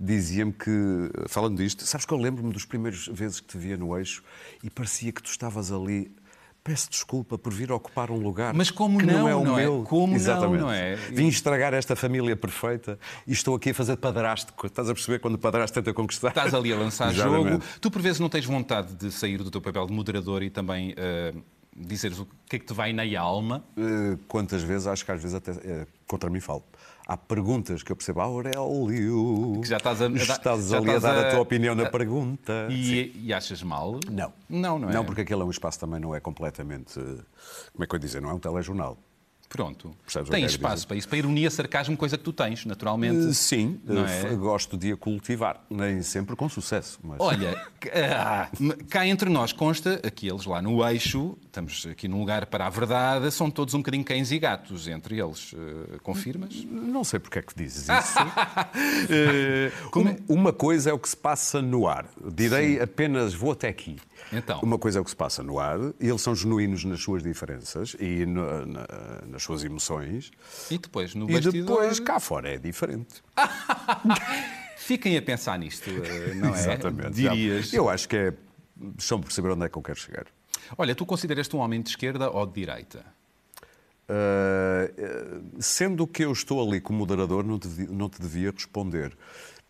dizia-me 0.00 0.52
que, 0.52 0.68
falando 1.28 1.56
disto, 1.58 1.86
sabes 1.86 2.04
que 2.04 2.12
eu 2.12 2.18
lembro-me 2.18 2.52
dos 2.52 2.64
primeiros 2.64 3.06
vezes 3.06 3.38
que 3.38 3.46
te 3.46 3.56
via 3.56 3.76
no 3.76 3.96
eixo 3.96 4.20
e 4.64 4.68
parecia 4.68 5.12
que 5.12 5.22
tu 5.22 5.30
estavas 5.30 5.70
ali. 5.70 6.10
Peço 6.70 6.88
desculpa 6.88 7.36
por 7.36 7.52
vir 7.52 7.72
ocupar 7.72 8.12
um 8.12 8.18
lugar 8.20 8.54
Mas 8.54 8.70
como 8.70 9.00
que 9.00 9.04
não, 9.04 9.22
não 9.22 9.28
é 9.28 9.34
o 9.34 9.42
não 9.42 9.58
é? 9.58 9.62
meu. 9.62 9.82
Como 9.88 10.06
não, 10.06 10.14
Exatamente. 10.14 10.60
não 10.60 10.70
é? 10.70 10.94
Vim 10.94 11.26
estragar 11.26 11.74
esta 11.74 11.96
família 11.96 12.36
perfeita 12.36 12.96
e 13.26 13.32
estou 13.32 13.56
aqui 13.56 13.70
a 13.70 13.74
fazer 13.74 13.96
padrasto. 13.96 14.54
Estás 14.64 14.88
a 14.88 14.94
perceber 14.94 15.18
quando 15.18 15.34
o 15.34 15.38
padrasto 15.38 15.74
tenta 15.74 15.92
conquistar? 15.92 16.28
Estás 16.28 16.54
ali 16.54 16.72
a 16.72 16.76
lançar 16.76 17.10
Exatamente. 17.12 17.50
jogo. 17.54 17.64
Tu, 17.80 17.90
por 17.90 18.00
vezes, 18.00 18.20
não 18.20 18.28
tens 18.28 18.44
vontade 18.44 18.94
de 18.94 19.10
sair 19.10 19.38
do 19.38 19.50
teu 19.50 19.60
papel 19.60 19.84
de 19.84 19.92
moderador 19.92 20.44
e 20.44 20.48
também 20.50 20.94
ah, 20.96 21.36
dizeres 21.76 22.20
o 22.20 22.28
que 22.48 22.54
é 22.54 22.58
que 22.60 22.66
te 22.66 22.72
vai 22.72 22.92
na 22.92 23.02
alma. 23.18 23.64
Eh, 23.76 24.16
quantas 24.28 24.62
vezes, 24.62 24.86
acho 24.86 25.04
que 25.04 25.10
às 25.10 25.20
vezes 25.20 25.34
até 25.34 25.50
eh, 25.50 25.86
contra 26.06 26.30
mim 26.30 26.38
falo. 26.38 26.62
Há 27.10 27.16
perguntas 27.16 27.82
que 27.82 27.90
eu 27.90 27.96
percebo, 27.96 28.20
Aurélio, 28.20 29.58
Que 29.60 29.66
já 29.68 29.78
estás 29.78 30.00
a- 30.00 30.06
estás 30.08 30.68
já 30.68 30.76
ali 30.76 30.86
estás 30.92 31.04
a 31.04 31.12
dar 31.12 31.24
a- 31.24 31.28
a 31.28 31.30
tua 31.32 31.40
opinião 31.40 31.74
na 31.74 31.86
pergunta. 31.90 32.68
E, 32.70 33.12
e 33.16 33.34
achas 33.34 33.64
mal? 33.64 33.98
Não. 34.08 34.32
Não, 34.48 34.78
não 34.78 34.88
é? 34.88 34.92
Não, 34.92 35.04
porque 35.04 35.22
aquele 35.22 35.40
é 35.42 35.44
um 35.44 35.50
espaço 35.50 35.80
também 35.80 35.98
não 35.98 36.14
é 36.14 36.20
completamente. 36.20 36.94
Como 37.72 37.82
é 37.82 37.86
que 37.88 37.94
eu 37.94 37.96
ia 37.96 38.00
dizer? 38.00 38.22
Não 38.22 38.30
é 38.30 38.34
um 38.34 38.38
telejornal. 38.38 38.96
Pronto. 39.50 39.90
Percebes 40.04 40.30
Tem 40.30 40.44
espaço 40.44 40.86
para 40.86 40.96
isso, 40.96 41.08
para 41.08 41.18
ironia, 41.18 41.50
sarcasmo, 41.50 41.96
coisa 41.96 42.16
que 42.16 42.22
tu 42.22 42.32
tens, 42.32 42.64
naturalmente. 42.64 43.30
Eh, 43.30 43.32
Sim, 43.32 43.80
é? 43.88 44.32
gosto 44.36 44.76
de 44.78 44.92
a 44.92 44.96
cultivar. 44.96 45.64
Nem 45.68 46.02
sempre 46.02 46.36
com 46.36 46.48
sucesso. 46.48 47.00
Mas... 47.02 47.18
Olha, 47.18 47.60
ah, 48.16 48.48
cá 48.88 49.04
entre 49.04 49.28
nós 49.28 49.52
consta, 49.52 50.00
aqui 50.06 50.28
eles 50.28 50.44
lá 50.46 50.62
no 50.62 50.86
eixo, 50.88 51.36
estamos 51.46 51.84
aqui 51.90 52.06
num 52.06 52.20
lugar 52.20 52.46
para 52.46 52.66
a 52.68 52.70
verdade, 52.70 53.28
são 53.32 53.50
todos 53.50 53.74
um 53.74 53.78
bocadinho 53.78 54.04
cães 54.04 54.30
e 54.30 54.38
gatos 54.38 54.86
entre 54.86 55.18
eles. 55.20 55.52
Eh, 55.52 55.98
confirmas? 56.00 56.64
Não 56.70 57.02
sei 57.02 57.18
porque 57.18 57.40
é 57.40 57.42
que 57.42 57.54
dizes 57.56 57.88
isso. 57.88 58.18
Eh, 59.10 59.72
como- 59.90 60.10
Um- 60.10 60.40
Uma 60.40 60.52
coisa 60.52 60.90
é 60.90 60.92
o 60.92 60.98
que 60.98 61.08
se 61.08 61.16
passa 61.16 61.60
no 61.60 61.88
ar. 61.88 62.06
Direi 62.32 62.80
apenas, 62.80 63.34
vou 63.34 63.52
até 63.52 63.68
aqui. 63.68 63.96
Então. 64.32 64.60
Uma 64.62 64.78
coisa 64.78 64.98
é 64.98 65.00
o 65.00 65.04
que 65.04 65.10
se 65.10 65.16
passa 65.16 65.42
no 65.42 65.58
ar, 65.58 65.78
e 66.00 66.08
eles 66.08 66.20
são 66.22 66.34
genuínos 66.34 66.84
nas 66.84 67.00
suas 67.02 67.22
diferenças 67.22 67.96
e 67.98 68.24
no- 68.26 68.64
na- 68.66 68.86
nas 69.40 69.42
suas 69.42 69.64
emoções. 69.64 70.30
E 70.70 70.76
depois, 70.76 71.14
no 71.14 71.28
E 71.28 71.32
bastidor, 71.32 71.80
depois, 71.80 71.98
cá 71.98 72.20
fora, 72.20 72.50
é 72.50 72.58
diferente. 72.58 73.22
fiquem 74.76 75.16
a 75.16 75.22
pensar 75.22 75.58
nisto, 75.58 75.88
eh, 75.88 76.34
não 76.34 76.54
é? 76.54 76.58
Exatamente. 76.58 77.10
Dirias. 77.12 77.72
Eu 77.72 77.88
acho 77.88 78.08
que 78.08 78.16
é. 78.16 78.34
São 78.98 79.20
por 79.20 79.32
saber 79.32 79.50
onde 79.50 79.64
é 79.64 79.68
que 79.68 79.76
eu 79.76 79.82
quero 79.82 79.98
chegar. 79.98 80.26
Olha, 80.76 80.94
tu 80.94 81.04
consideras-te 81.04 81.54
um 81.56 81.58
homem 81.58 81.82
de 81.82 81.90
esquerda 81.90 82.30
ou 82.30 82.46
de 82.46 82.52
direita? 82.52 83.04
Uh, 84.08 85.44
sendo 85.60 86.06
que 86.06 86.24
eu 86.24 86.32
estou 86.32 86.66
ali 86.66 86.80
como 86.80 86.98
moderador, 86.98 87.44
não 87.44 87.58
te, 87.58 87.68
não 87.90 88.08
te 88.08 88.20
devia 88.20 88.50
responder. 88.50 89.16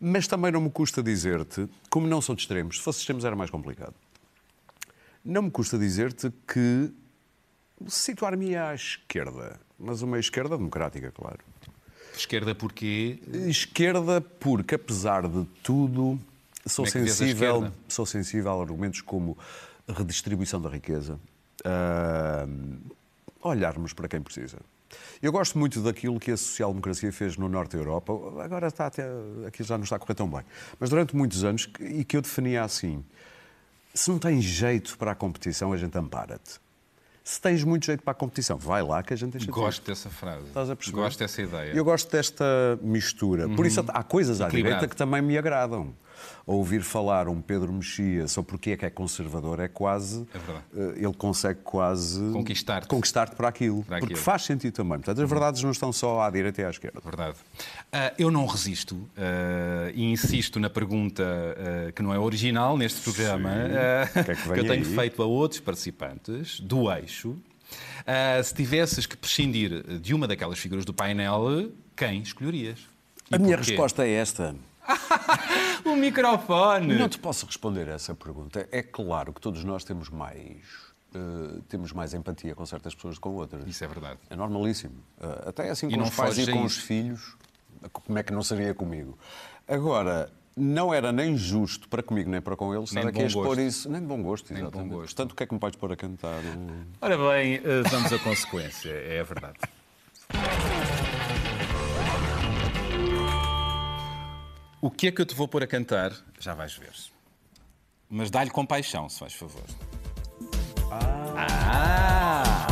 Mas 0.00 0.26
também 0.26 0.50
não 0.50 0.62
me 0.62 0.70
custa 0.70 1.02
dizer-te, 1.02 1.68
como 1.90 2.06
não 2.06 2.22
sou 2.22 2.34
de 2.34 2.42
extremos, 2.42 2.78
se 2.78 2.82
fosse 2.82 3.00
extremos 3.00 3.24
era 3.24 3.36
mais 3.36 3.50
complicado. 3.50 3.94
Não 5.22 5.42
me 5.42 5.50
custa 5.50 5.76
dizer-te 5.76 6.32
que 6.46 6.90
situar-me 7.88 8.56
à 8.56 8.74
esquerda, 8.74 9.58
mas 9.78 10.02
uma 10.02 10.18
esquerda 10.18 10.56
democrática, 10.56 11.10
claro. 11.10 11.38
Esquerda 12.16 12.54
porque 12.54 13.18
Esquerda 13.48 14.20
porque, 14.20 14.74
apesar 14.74 15.26
de 15.26 15.44
tudo, 15.62 16.18
sou 16.66 16.84
é 16.84 16.90
sensível, 16.90 17.72
sou 17.88 18.04
sensível 18.04 18.52
a 18.52 18.62
argumentos 18.62 19.00
como 19.00 19.38
a 19.88 19.92
redistribuição 19.92 20.60
da 20.60 20.68
riqueza, 20.68 21.18
ah, 21.64 22.46
olharmos 23.42 23.92
para 23.92 24.08
quem 24.08 24.20
precisa. 24.20 24.58
Eu 25.22 25.30
gosto 25.32 25.58
muito 25.58 25.80
daquilo 25.82 26.18
que 26.18 26.30
a 26.30 26.36
social-democracia 26.36 27.12
fez 27.12 27.36
no 27.36 27.48
Norte 27.48 27.72
da 27.72 27.78
Europa. 27.78 28.12
Agora 28.42 28.68
está 28.68 28.86
até, 28.86 29.04
aqui 29.46 29.62
já 29.62 29.76
não 29.76 29.84
está 29.84 29.96
a 29.96 29.98
correr 29.98 30.14
tão 30.14 30.28
bem. 30.28 30.42
Mas 30.78 30.90
durante 30.90 31.14
muitos 31.14 31.44
anos, 31.44 31.70
e 31.78 32.04
que 32.04 32.16
eu 32.16 32.22
definia 32.22 32.64
assim, 32.64 33.04
se 33.94 34.10
não 34.10 34.18
tens 34.18 34.42
jeito 34.44 34.96
para 34.98 35.12
a 35.12 35.14
competição, 35.14 35.72
a 35.72 35.76
gente 35.76 35.96
ampara-te. 35.96 36.58
Se 37.22 37.40
tens 37.40 37.62
muito 37.62 37.86
jeito 37.86 38.02
para 38.02 38.12
a 38.12 38.14
competição, 38.14 38.56
vai 38.56 38.82
lá 38.82 39.02
que 39.02 39.12
a 39.12 39.16
gente 39.16 39.32
deixa 39.32 39.46
de 39.46 39.52
gosto 39.52 39.86
dessa 39.86 40.08
frase. 40.08 40.46
Estás 40.46 40.70
a 40.70 40.76
perceber? 40.76 40.96
Gosto 40.96 41.18
dessa 41.18 41.42
ideia. 41.42 41.72
Eu 41.72 41.84
gosto 41.84 42.10
desta 42.10 42.44
mistura. 42.82 43.48
Por 43.48 43.66
isso 43.66 43.84
há 43.88 44.02
coisas 44.02 44.40
à 44.40 44.46
Equilibrado. 44.46 44.76
direita 44.76 44.88
que 44.88 44.96
também 44.96 45.20
me 45.22 45.36
agradam. 45.36 45.94
Ouvir 46.46 46.82
falar 46.82 47.28
um 47.28 47.40
Pedro 47.40 47.72
Mexia 47.72 48.26
só 48.28 48.42
porque 48.42 48.72
é 48.72 48.76
que 48.76 48.84
é 48.86 48.90
conservador 48.90 49.60
é 49.60 49.68
quase. 49.68 50.26
É 50.34 50.38
verdade. 50.38 50.64
eh, 50.76 51.04
Ele 51.04 51.14
consegue 51.14 51.60
quase. 51.62 52.20
Conquistar-te. 52.32 52.88
Conquistar-te 52.88 53.36
para 53.36 53.48
aquilo. 53.48 53.82
Para 53.84 53.98
Porque 53.98 54.14
aquilo. 54.14 54.24
faz 54.24 54.42
sentido 54.42 54.74
também. 54.74 54.98
Portanto, 54.98 55.22
as 55.22 55.28
verdades 55.30 55.62
não 55.62 55.70
estão 55.70 55.92
só 55.92 56.20
à 56.22 56.30
direita 56.30 56.60
e 56.60 56.64
à 56.64 56.70
esquerda. 56.70 57.00
Verdade. 57.04 57.36
Ah, 57.92 58.12
eu 58.18 58.30
não 58.30 58.46
resisto 58.46 59.08
ah, 59.16 59.90
e 59.94 60.04
insisto 60.10 60.58
na 60.58 60.68
pergunta 60.70 61.22
ah, 61.24 61.92
que 61.92 62.02
não 62.02 62.12
é 62.12 62.18
original 62.18 62.76
neste 62.76 63.00
programa, 63.00 63.50
que 64.12 64.18
é 64.32 64.34
que 64.34 64.48
vem 64.48 64.58
eu 64.58 64.64
tenho 64.66 64.84
aí? 64.86 64.94
feito 64.94 65.22
a 65.22 65.26
outros 65.26 65.60
participantes 65.60 66.60
do 66.60 66.90
eixo. 66.92 67.36
Se 68.42 68.52
tivesses 68.54 69.06
que 69.06 69.16
prescindir 69.16 69.82
de 70.00 70.12
uma 70.14 70.26
daquelas 70.26 70.58
figuras 70.58 70.84
do 70.84 70.92
painel, 70.92 71.70
quem 71.96 72.20
escolherias? 72.22 72.80
E 73.30 73.36
A 73.36 73.38
minha 73.38 73.56
porquê? 73.56 73.70
resposta 73.72 74.04
é 74.04 74.10
esta. 74.14 74.56
O 75.84 75.96
microfone! 75.96 76.96
Não 76.98 77.08
te 77.08 77.18
posso 77.18 77.46
responder 77.46 77.88
a 77.88 77.92
essa 77.94 78.14
pergunta. 78.14 78.68
É 78.70 78.82
claro 78.82 79.32
que 79.32 79.40
todos 79.40 79.64
nós 79.64 79.84
temos 79.84 80.08
mais. 80.10 80.62
eh, 81.14 81.60
temos 81.68 81.92
mais 81.92 82.14
empatia 82.14 82.54
com 82.54 82.64
certas 82.66 82.94
pessoas 82.94 83.14
do 83.16 83.18
que 83.18 83.22
com 83.22 83.34
outras. 83.34 83.66
Isso 83.66 83.82
é 83.84 83.88
verdade. 83.88 84.18
É 84.28 84.36
normalíssimo. 84.36 84.94
Uh, 85.18 85.48
Até 85.48 85.70
assim 85.70 85.86
E 85.88 85.90
com 85.90 85.96
não 85.98 86.04
os 86.04 86.14
pais 86.14 86.38
e 86.38 86.50
com 86.52 86.62
os 86.64 86.76
filhos, 86.76 87.36
como 87.92 88.18
é 88.18 88.22
que 88.22 88.32
não 88.32 88.42
seria 88.42 88.74
comigo? 88.74 89.18
Agora, 89.66 90.30
não 90.56 90.92
era 90.92 91.10
nem 91.12 91.36
justo 91.36 91.88
para 91.88 92.02
comigo 92.02 92.28
nem 92.30 92.40
para 92.40 92.54
com 92.56 92.74
eles 92.74 92.92
Nem 92.92 93.00
estar 93.02 93.08
aqui 93.10 93.18
a 93.18 93.22
bom 93.22 93.26
expor 93.28 93.46
gosto. 93.46 93.60
isso. 93.62 93.88
Nem 93.90 94.00
de 94.00 94.06
bom 94.06 94.22
gosto, 94.22 94.46
de 94.48 94.54
bom 94.54 94.60
exatamente. 94.60 94.90
gosto. 94.90 95.16
Portanto, 95.16 95.32
o 95.32 95.34
que 95.34 95.42
é 95.42 95.46
que 95.46 95.54
me 95.54 95.60
podes 95.60 95.78
pôr 95.78 95.92
a 95.92 95.96
cantar? 95.96 96.40
Ora 97.00 97.16
bem, 97.16 97.54
eh, 97.56 97.82
vamos 97.90 98.12
à 98.12 98.18
consequência, 98.18 98.90
é 98.90 99.20
a 99.20 99.24
verdade. 99.24 99.58
O 104.82 104.90
que 104.90 105.08
é 105.08 105.12
que 105.12 105.20
eu 105.20 105.26
te 105.26 105.34
vou 105.34 105.46
pôr 105.46 105.62
a 105.62 105.66
cantar? 105.66 106.10
Já 106.38 106.54
vais 106.54 106.72
ver. 106.74 106.92
Mas 108.08 108.30
dá-lhe 108.30 108.50
compaixão, 108.50 109.10
se 109.10 109.18
faz 109.18 109.34
favor. 109.34 109.64
Ah! 111.36 112.66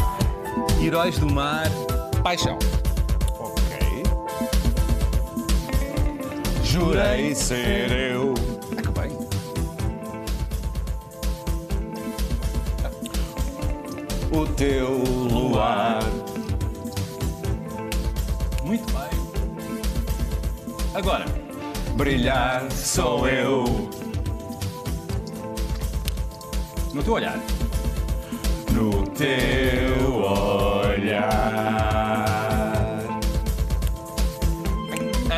Heróis 0.83 1.19
do 1.19 1.31
mar, 1.31 1.67
paixão. 2.23 2.59
Ok. 3.39 4.03
Jurei 6.65 7.35
ser 7.35 7.93
eu. 7.93 8.33
Ah, 8.73 8.83
que 8.83 8.89
bem. 8.89 9.29
o 14.33 14.47
teu 14.55 14.97
luar. 15.31 16.03
Muito 18.65 18.87
bem. 18.93 19.09
Agora, 20.95 21.38
Brilhar 21.99 22.71
sou 22.71 23.29
eu. 23.29 23.65
no 26.95 27.03
teu 27.03 27.13
olhar. 27.15 27.37
No 28.71 29.05
teu 29.09 30.23
olhar. 30.23 31.19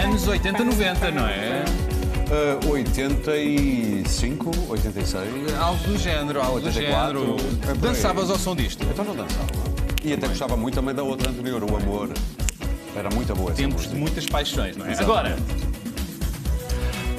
Anos 0.04 0.28
80, 0.28 0.62
90, 0.62 1.10
não 1.12 1.26
é? 1.26 1.64
Uh, 2.62 2.72
85, 2.72 4.50
86. 4.68 5.54
Algo 5.58 5.82
do 5.84 5.96
género, 5.96 6.42
algo 6.42 6.60
do 6.60 6.66
84, 6.66 7.20
género. 7.20 7.36
é 7.36 7.64
por 7.64 7.70
aí. 7.70 7.78
Dançavas 7.78 8.30
ao 8.30 8.38
som 8.38 8.54
disto? 8.54 8.84
Então 8.84 9.02
não 9.02 9.16
dançava. 9.16 9.46
E 10.04 10.12
até 10.12 10.28
gostava 10.28 10.58
muito 10.58 10.74
também 10.74 10.94
da 10.94 11.02
outra 11.02 11.30
anterior, 11.30 11.64
o 11.64 11.74
Amor. 11.74 12.10
Era 12.94 13.08
muito 13.14 13.34
boa 13.34 13.50
essa 13.50 13.62
Tempos 13.62 13.88
de 13.88 13.94
muitas 13.94 14.26
paixões, 14.26 14.76
não 14.76 14.84
é? 14.84 14.92
Exato. 14.92 15.10
Agora, 15.10 15.38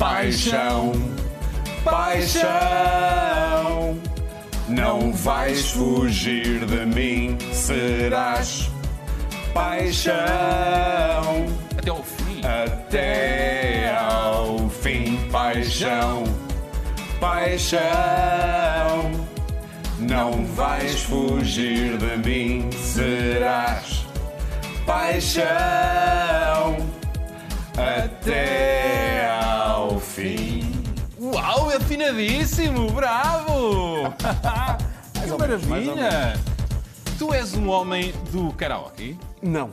Paixão, 0.02 0.94
paixão. 1.84 2.50
Não 4.68 5.14
vais 5.14 5.70
fugir 5.70 6.66
de 6.66 6.88
mim, 6.88 7.38
serás 7.54 8.72
paixão 9.54 10.16
até 11.78 11.92
ao 11.92 12.02
fim. 12.02 12.42
até 12.44 13.96
ao 13.96 14.68
fim. 14.70 15.18
Paixão, 15.32 16.24
paixão. 17.20 17.80
Não 20.00 20.44
vais 20.56 21.04
fugir 21.04 21.96
de 22.00 22.18
mim, 22.28 22.72
serás 22.72 24.04
paixão 24.84 25.46
até 27.78 29.11
fim. 30.12 30.62
Uau, 31.18 31.70
afinadíssimo! 31.70 32.92
Bravo! 32.92 34.14
que 35.14 35.32
maravilha! 35.38 36.34
Tu 37.18 37.34
és 37.34 37.54
um 37.54 37.70
homem 37.70 38.12
do 38.32 38.52
karaoke? 38.54 39.18
Não. 39.42 39.70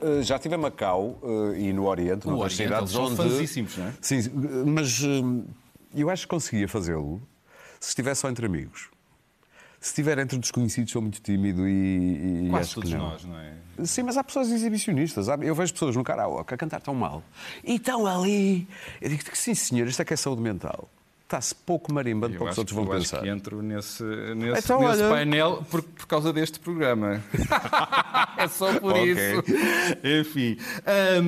Uh, 0.00 0.22
já 0.22 0.36
estive 0.36 0.54
em 0.54 0.58
Macau 0.58 1.18
uh, 1.22 1.54
e 1.54 1.72
no 1.72 1.86
Oriente, 1.86 2.26
No 2.26 2.38
Oriente, 2.38 2.56
cidades 2.56 2.94
onde... 2.94 3.16
famosíssimos, 3.16 3.76
não 3.76 3.86
é? 3.86 3.92
Sim, 4.00 4.20
uh, 4.20 4.66
mas 4.66 5.02
uh, 5.02 5.44
eu 5.94 6.08
acho 6.08 6.22
que 6.22 6.28
conseguia 6.28 6.68
fazê-lo 6.68 7.20
se 7.78 7.88
estivesse 7.88 8.22
só 8.22 8.30
entre 8.30 8.46
amigos. 8.46 8.88
Se 9.84 9.90
estiver 9.90 10.18
entre 10.18 10.38
desconhecidos, 10.38 10.90
sou 10.90 11.02
muito 11.02 11.20
tímido 11.20 11.68
e, 11.68 12.46
e 12.46 12.48
Quase 12.48 12.72
todos 12.74 12.90
que 12.90 12.96
não. 12.96 13.10
nós, 13.10 13.22
não 13.22 13.38
é? 13.38 13.52
Sim, 13.84 14.04
mas 14.04 14.16
há 14.16 14.24
pessoas 14.24 14.50
exibicionistas. 14.50 15.28
Eu 15.42 15.54
vejo 15.54 15.74
pessoas 15.74 15.94
no 15.94 16.02
karaoke 16.02 16.54
a 16.54 16.56
cantar 16.56 16.80
tão 16.80 16.94
mal 16.94 17.22
e 17.62 17.74
estão 17.74 18.06
ali. 18.06 18.66
Eu 18.98 19.10
digo 19.10 19.22
que 19.22 19.36
sim, 19.36 19.54
senhor, 19.54 19.86
isto 19.86 20.00
é 20.00 20.04
que 20.06 20.14
é 20.14 20.16
saúde 20.16 20.40
mental. 20.40 20.88
Está-se 21.24 21.54
pouco 21.54 21.92
marimbando 21.92 22.34
para 22.36 22.42
o 22.42 22.46
que 22.46 22.52
os 22.52 22.58
outros 22.58 22.76
vão 22.76 22.84
eu 22.84 22.92
acho 22.92 23.00
pensar. 23.10 23.22
que 23.22 23.28
entro 23.28 23.62
nesse, 23.62 24.04
nesse, 24.36 24.64
Então, 24.64 24.80
nesse 24.82 25.02
olha. 25.02 25.08
painel 25.08 25.64
por, 25.70 25.82
por 25.82 26.06
causa 26.06 26.32
deste 26.34 26.60
programa. 26.60 27.22
é 28.36 28.46
só 28.46 28.78
por 28.78 28.92
Ok. 28.92 29.10
isso. 29.10 29.42
Enfim. 30.20 30.56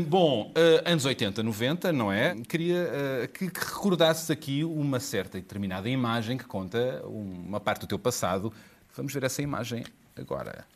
Bom, 0.07 0.53
ah, 0.55 0.91
anos 0.91 1.05
80, 1.07 1.43
90, 1.43 1.93
não 1.95 2.13
é? 2.13 2.37
Queria 2.47 2.91
ah, 3.25 3.27
que, 3.27 3.51
que 3.51 3.59
recordasses 3.61 4.31
aqui 4.31 4.63
uma 4.65 5.01
certa 5.01 5.39
e 5.39 5.41
determinada 5.41 5.89
imagem 5.89 6.37
que 6.37 6.45
conta 6.45 7.03
uma 7.07 7.59
parte 7.59 7.81
do 7.81 7.87
teu 7.87 7.99
passado. 7.99 8.53
Vamos 8.95 9.13
ver 9.15 9.25
essa 9.25 9.41
imagem 9.41 9.83
agora. 10.15 10.67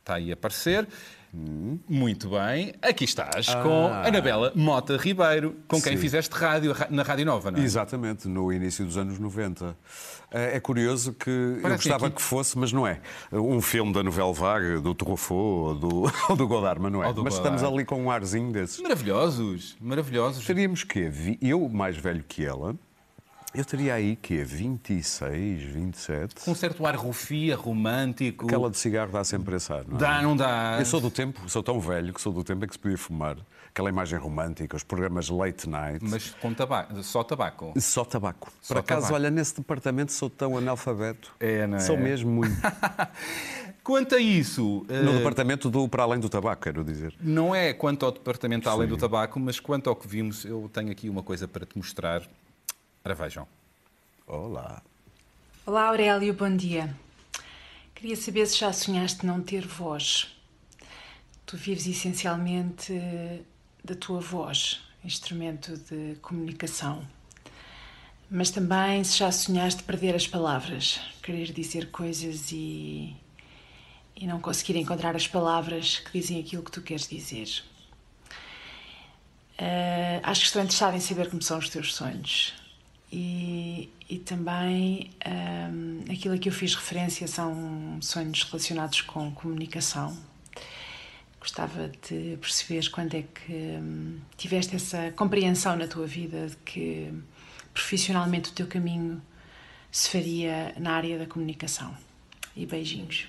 Está 0.00 0.14
aí 0.14 0.30
a 0.30 0.34
aparecer. 0.34 0.88
Muito 1.32 2.28
bem. 2.30 2.72
Aqui 2.82 3.04
estás 3.04 3.46
com 3.54 3.86
Anabela 3.86 4.52
Mota 4.54 4.96
Ribeiro, 4.96 5.56
com 5.68 5.80
quem 5.80 5.92
Sim. 5.94 5.98
fizeste 5.98 6.34
rádio 6.34 6.74
na 6.90 7.02
Rádio 7.02 7.24
Nova, 7.26 7.50
não 7.50 7.58
é? 7.60 7.62
Exatamente, 7.62 8.26
no 8.28 8.52
início 8.52 8.84
dos 8.84 8.96
anos 8.96 9.18
90. 9.18 9.76
É 10.30 10.56
é 10.56 10.60
curioso 10.60 11.12
que 11.12 11.28
eu 11.30 11.58
Parece 11.62 11.84
gostava 11.84 12.06
aqui- 12.06 12.16
que 12.16 12.22
fosse, 12.22 12.56
mas 12.58 12.72
não 12.72 12.86
é. 12.86 13.00
Um 13.32 13.60
filme 13.60 13.92
da 13.92 14.02
novela 14.02 14.32
vaga, 14.32 14.80
do 14.80 14.94
Truffaut 14.94 15.30
ou 15.40 15.74
do, 15.74 16.12
ou 16.30 16.36
do 16.36 16.46
Godard, 16.48 16.80
mas 16.80 16.92
não 16.92 17.02
é. 17.02 17.12
Mas 17.12 17.34
estamos 17.34 17.60
Godard. 17.62 17.74
ali 17.78 17.84
com 17.84 18.02
um 18.02 18.10
arzinho 18.10 18.52
desses. 18.52 18.80
Maravilhosos, 18.80 19.76
maravilhosos. 19.80 20.44
Teríamos 20.46 20.84
que, 20.84 21.10
eu 21.40 21.68
mais 21.68 21.96
velho 21.96 22.24
que 22.26 22.44
ela, 22.44 22.74
eu 23.54 23.64
teria 23.64 23.94
aí 23.94 24.14
que 24.16 24.42
26, 24.44 25.62
27. 25.62 26.34
Com 26.44 26.52
um 26.52 26.54
certo 26.54 26.86
ar 26.86 26.94
rufia, 26.94 27.56
romântico. 27.56 28.46
Aquela 28.46 28.70
de 28.70 28.78
cigarro 28.78 29.10
dá 29.12 29.24
sempre 29.24 29.56
esse 29.56 29.72
ar, 29.72 29.84
não 29.86 29.96
é? 29.96 30.00
Dá, 30.00 30.22
não 30.22 30.36
dá? 30.36 30.76
Eu 30.78 30.86
sou 30.86 31.00
do 31.00 31.10
tempo, 31.10 31.48
sou 31.48 31.62
tão 31.62 31.80
velho 31.80 32.12
que 32.14 32.20
sou 32.20 32.32
do 32.32 32.44
tempo 32.44 32.64
em 32.64 32.68
que 32.68 32.74
se 32.74 32.78
podia 32.78 32.98
fumar. 32.98 33.36
Aquela 33.68 33.88
imagem 33.88 34.18
romântica, 34.18 34.76
os 34.76 34.82
programas 34.82 35.28
late 35.28 35.68
night. 35.68 36.04
Mas 36.04 36.30
com 36.30 36.52
tabaco, 36.52 37.02
só 37.02 37.22
tabaco. 37.22 37.72
Só 37.78 38.04
tabaco. 38.04 38.52
Só 38.60 38.74
Por 38.74 38.80
acaso, 38.80 39.02
tabaco. 39.02 39.14
olha, 39.14 39.30
nesse 39.30 39.56
departamento 39.56 40.12
sou 40.12 40.28
tão 40.28 40.56
analfabeto. 40.56 41.32
É, 41.38 41.66
não 41.66 41.76
é? 41.76 41.80
Sou 41.80 41.96
mesmo 41.96 42.30
muito. 42.30 42.56
Quanto 43.82 44.14
a 44.14 44.20
isso, 44.20 44.84
eh, 44.88 45.02
No 45.02 45.14
departamento 45.16 45.70
do 45.70 45.88
para 45.88 46.02
além 46.02 46.20
do 46.20 46.28
tabaco, 46.28 46.62
quero 46.62 46.84
dizer. 46.84 47.14
não 47.20 47.54
é 47.54 47.72
quanto 47.72 48.04
ao 48.04 48.12
departamento 48.12 48.68
além 48.68 48.86
do 48.86 48.96
tabaco, 48.96 49.40
mas 49.40 49.58
quanto 49.58 49.88
ao 49.88 49.96
que 49.96 50.06
vimos, 50.06 50.44
eu 50.44 50.70
tenho 50.72 50.90
aqui 50.92 51.08
uma 51.08 51.22
coisa 51.22 51.48
para 51.48 51.64
te 51.64 51.76
mostrar. 51.78 52.22
Ora, 53.02 53.14
vejam. 53.14 53.48
Olá. 54.26 54.82
Olá 55.64 55.88
Aurélio, 55.88 56.34
bom 56.34 56.54
dia. 56.54 56.94
Queria 57.94 58.14
saber 58.14 58.44
se 58.46 58.58
já 58.58 58.70
sonhaste 58.74 59.24
não 59.24 59.40
ter 59.40 59.66
voz. 59.66 60.36
Tu 61.46 61.56
vives 61.56 61.86
essencialmente 61.86 62.92
da 63.82 63.94
tua 63.94 64.20
voz, 64.20 64.82
instrumento 65.02 65.78
de 65.78 66.16
comunicação. 66.20 67.02
Mas 68.30 68.50
também 68.50 69.02
se 69.02 69.16
já 69.16 69.32
sonhaste 69.32 69.82
perder 69.82 70.14
as 70.14 70.26
palavras, 70.26 71.00
querer 71.22 71.52
dizer 71.52 71.90
coisas 71.90 72.52
e, 72.52 73.16
e 74.14 74.26
não 74.26 74.42
conseguir 74.42 74.76
encontrar 74.76 75.16
as 75.16 75.26
palavras 75.26 76.00
que 76.00 76.20
dizem 76.20 76.38
aquilo 76.38 76.62
que 76.62 76.70
tu 76.70 76.82
queres 76.82 77.08
dizer. 77.08 77.64
Ah, 79.58 80.20
acho 80.22 80.42
que 80.42 80.46
estou 80.48 80.60
interessada 80.60 80.98
em 80.98 81.00
saber 81.00 81.30
como 81.30 81.40
são 81.40 81.58
os 81.58 81.70
teus 81.70 81.94
sonhos. 81.94 82.59
E, 83.12 83.90
e 84.08 84.18
também 84.18 85.10
ahm, 85.24 86.04
aquilo 86.10 86.34
a 86.34 86.38
que 86.38 86.48
eu 86.48 86.52
fiz 86.52 86.74
referência 86.74 87.26
são 87.26 87.98
sonhos 88.00 88.42
relacionados 88.44 89.00
com 89.00 89.32
comunicação. 89.32 90.16
Gostava 91.40 91.90
de 92.08 92.36
perceber 92.40 92.88
quando 92.90 93.14
é 93.14 93.22
que 93.22 93.52
hum, 93.52 94.20
tiveste 94.36 94.76
essa 94.76 95.10
compreensão 95.12 95.74
na 95.76 95.88
tua 95.88 96.06
vida 96.06 96.48
de 96.48 96.56
que 96.58 97.12
profissionalmente 97.72 98.50
o 98.50 98.52
teu 98.52 98.66
caminho 98.66 99.20
se 99.90 100.10
faria 100.10 100.74
na 100.78 100.92
área 100.92 101.18
da 101.18 101.26
comunicação. 101.26 101.96
E 102.54 102.66
beijinhos. 102.66 103.26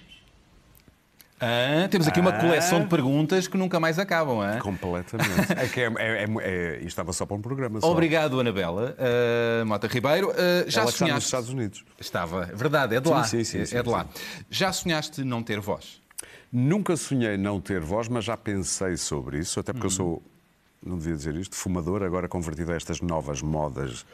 Ah, 1.42 1.88
temos 1.90 2.08
aqui 2.08 2.20
uma 2.20 2.34
coleção 2.34 2.82
de 2.82 2.88
perguntas 2.88 3.48
que 3.48 3.58
nunca 3.58 3.80
mais 3.80 3.98
acabam. 3.98 4.40
ah? 4.42 4.60
Completamente. 4.62 5.30
é 5.58 5.68
que 5.68 5.82
é, 5.82 5.92
é, 5.98 6.24
é, 6.24 6.28
é- 6.42 6.76
isto 6.78 6.88
estava 6.90 7.12
só 7.14 7.26
para 7.26 7.36
um 7.36 7.42
programa. 7.42 7.82
Só. 7.82 7.92
Obrigado, 7.92 8.40
Anabela 8.40 8.96
uh, 8.96 9.66
Mota 9.66 9.88
Ribeiro. 9.88 10.30
Uh, 10.30 10.34
já 10.68 10.82
Ela 10.82 10.90
está 10.90 11.06
sonhaste? 11.06 11.14
nos 11.16 11.24
Estados 11.26 11.50
Unidos. 11.50 11.84
Estava, 12.00 12.44
é 12.44 12.56
verdade, 12.56 12.96
é 12.96 13.00
de 13.00 13.10
lá. 13.10 13.24
sim, 13.24 13.44
sim, 13.44 13.62
é 13.62 13.66
sim, 13.66 13.76
é 13.76 13.82
de 13.82 13.90
lá. 13.90 14.06
sim. 14.14 14.44
Já 14.52 14.72
sonhaste 14.72 15.24
não 15.24 15.42
ter 15.42 15.60
voz? 15.60 16.00
Nunca 16.52 16.96
sonhei 16.96 17.38
não 17.38 17.60
ter 17.60 17.80
voz, 17.80 18.08
mas 18.08 18.26
já 18.26 18.38
pensei 18.38 18.96
sobre 18.98 19.40
isso, 19.40 19.60
até 19.60 19.72
porque 19.74 19.88
eu 19.88 19.92
sou, 19.92 20.22
não 20.84 20.98
devia 20.98 21.16
dizer 21.16 21.36
isto, 21.36 21.56
fumador, 21.56 22.02
agora 22.02 22.28
convertido 22.28 22.72
a 22.72 22.76
estas 22.76 23.02
novas 23.02 23.42
modas 23.42 24.06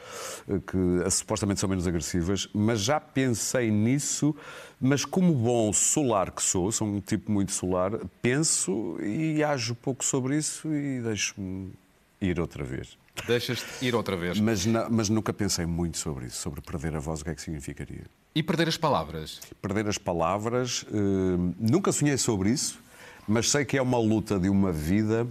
eh, 0.50 0.60
que 0.66 1.10
supostamente 1.10 1.60
são 1.60 1.70
menos 1.70 1.88
agressivas, 1.88 2.50
mas 2.54 2.82
já 2.82 3.00
pensei 3.00 3.72
nisso, 3.72 4.36
mas 4.80 5.06
como 5.06 5.34
bom 5.34 5.72
solar 5.72 6.32
que 6.32 6.44
sou, 6.44 6.72
sou 6.72 6.88
um 6.88 7.00
tipo 7.00 7.32
muito 7.32 7.54
solar, 7.54 7.92
penso 8.22 8.98
e 9.02 9.44
ajo 9.44 9.76
pouco 9.76 10.04
sobre 10.04 10.38
isso 10.38 10.68
e 10.74 11.02
deixo-me 11.02 11.72
ir 12.20 12.40
outra 12.40 12.64
vez. 12.64 12.98
Deixas-te 13.26 13.86
ir 13.86 13.96
outra 13.96 14.16
vez. 14.16 14.40
Mas, 14.40 14.66
mas 14.92 15.10
nunca 15.10 15.34
pensei 15.34 15.66
muito 15.66 15.98
sobre 15.98 16.26
isso, 16.28 16.38
sobre 16.38 16.62
perder 16.62 16.96
a 16.96 17.00
voz, 17.00 17.22
o 17.22 17.24
que 17.24 17.32
é 17.32 17.36
que 17.36 17.42
significaria. 17.42 18.06
E 18.36 18.44
perder 18.44 18.68
as 18.68 18.78
palavras? 18.78 19.40
perder 19.62 19.88
as 19.88 19.98
palavras. 19.98 20.86
eh, 20.90 21.54
nunca 21.60 21.92
sonhei 21.92 22.18
sobre 22.18 22.52
isso, 22.52 22.80
mas 23.28 23.50
sei 23.50 23.66
que 23.66 23.78
é 23.78 23.82
uma 23.82 23.98
luta 23.98 24.38
de 24.38 24.50
uma 24.50 24.72
vida 24.72 25.28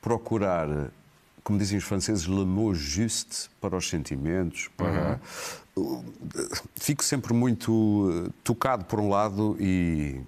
procurar, 0.00 0.90
como 1.42 1.58
dizem 1.58 1.78
os 1.78 1.84
franceses, 1.84 2.26
le 2.26 2.44
mot 2.44 2.74
juste 2.74 3.50
para 3.60 3.76
os 3.76 3.88
sentimentos. 3.88 4.68
Para... 4.76 5.20
Fico 6.74 7.04
sempre 7.04 7.32
muito 7.32 8.26
eh, 8.26 8.30
tocado 8.42 8.84
por 8.84 8.98
um 8.98 9.08
lado 9.08 9.56
e 9.60 10.20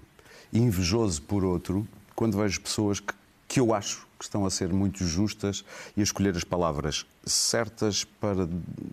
invejoso 0.53 1.21
por 1.23 1.45
outro 1.45 1.87
quando 2.15 2.37
vejo 2.37 2.61
pessoas 2.61 3.01
que, 3.01 3.13
que 3.49 3.59
eu 3.59 3.75
acho 3.75 4.07
que 4.21 4.25
estão 4.25 4.45
a 4.45 4.51
ser 4.51 4.73
muito 4.73 5.05
justas 5.05 5.65
e 5.97 6.01
a 6.01 6.05
escolher 6.05 6.37
as 6.37 6.45
palavras 6.45 7.07
certas 7.25 8.05
para 8.05 8.47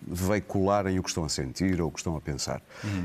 veicularem 0.08 0.98
o 0.98 1.04
que 1.04 1.10
estão 1.10 1.26
a 1.26 1.30
sentir 1.30 1.82
ou 1.82 1.90
o 1.90 1.92
que 1.92 2.00
estão 2.00 2.16
a 2.16 2.22
pensar. 2.22 2.62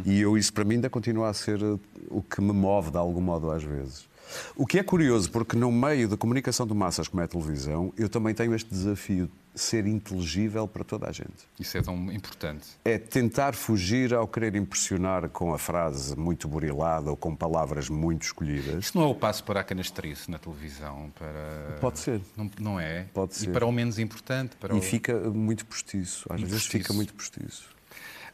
E 0.06 0.20
eu, 0.20 0.38
isso 0.38 0.52
para 0.52 0.64
mim 0.64 0.76
ainda 0.76 0.88
continua 0.88 1.28
a 1.28 1.34
ser 1.34 1.60
eh, 1.60 1.78
o 2.08 2.22
que 2.22 2.40
me 2.40 2.52
move 2.52 2.90
de 2.90 2.96
algum 2.96 3.20
modo 3.20 3.50
às 3.50 3.62
vezes. 3.64 4.08
O 4.56 4.66
que 4.66 4.78
é 4.78 4.82
curioso, 4.82 5.30
porque 5.30 5.56
no 5.56 5.70
meio 5.70 6.08
da 6.08 6.16
comunicação 6.16 6.66
de 6.66 6.74
massas 6.74 7.08
como 7.08 7.20
é 7.20 7.24
a 7.24 7.28
televisão, 7.28 7.92
eu 7.98 8.08
também 8.08 8.34
tenho 8.34 8.54
este 8.54 8.70
desafio 8.70 9.30
de 9.54 9.60
ser 9.60 9.86
inteligível 9.86 10.66
para 10.66 10.82
toda 10.82 11.06
a 11.06 11.12
gente 11.12 11.46
Isso 11.60 11.76
é 11.76 11.82
tão 11.82 12.10
importante. 12.10 12.66
é 12.86 12.96
tentar 12.96 13.54
fugir 13.54 14.14
ao 14.14 14.26
querer 14.26 14.54
impressionar 14.56 15.28
com 15.28 15.52
a 15.52 15.58
frase 15.58 16.16
muito 16.16 16.48
burilada 16.48 17.10
ou 17.10 17.16
com 17.16 17.36
palavras 17.36 17.90
muito 17.90 18.22
escolhidas. 18.22 18.84
Isso 18.86 18.96
não 18.96 19.04
é 19.04 19.08
o 19.10 19.14
passo 19.14 19.44
para 19.44 19.60
a 19.60 19.64
canastrice 19.64 20.30
na 20.30 20.38
televisão? 20.38 21.12
Para... 21.18 21.76
Pode 21.80 21.98
ser. 21.98 22.22
Não, 22.34 22.50
não 22.58 22.80
é? 22.80 23.06
Pode 23.12 23.32
E 23.32 23.36
ser. 23.40 23.50
para 23.52 23.66
o 23.66 23.72
menos 23.72 23.98
importante? 23.98 24.56
Para 24.56 24.74
E 24.74 24.78
o... 24.78 24.82
fica 24.82 25.12
muito 25.30 25.66
postiço. 25.66 26.26
Às 26.30 26.40
E 26.40 26.44
vezes 26.44 26.64
fica 26.66 26.92
muito 26.94 27.12
postiço. 27.12 27.68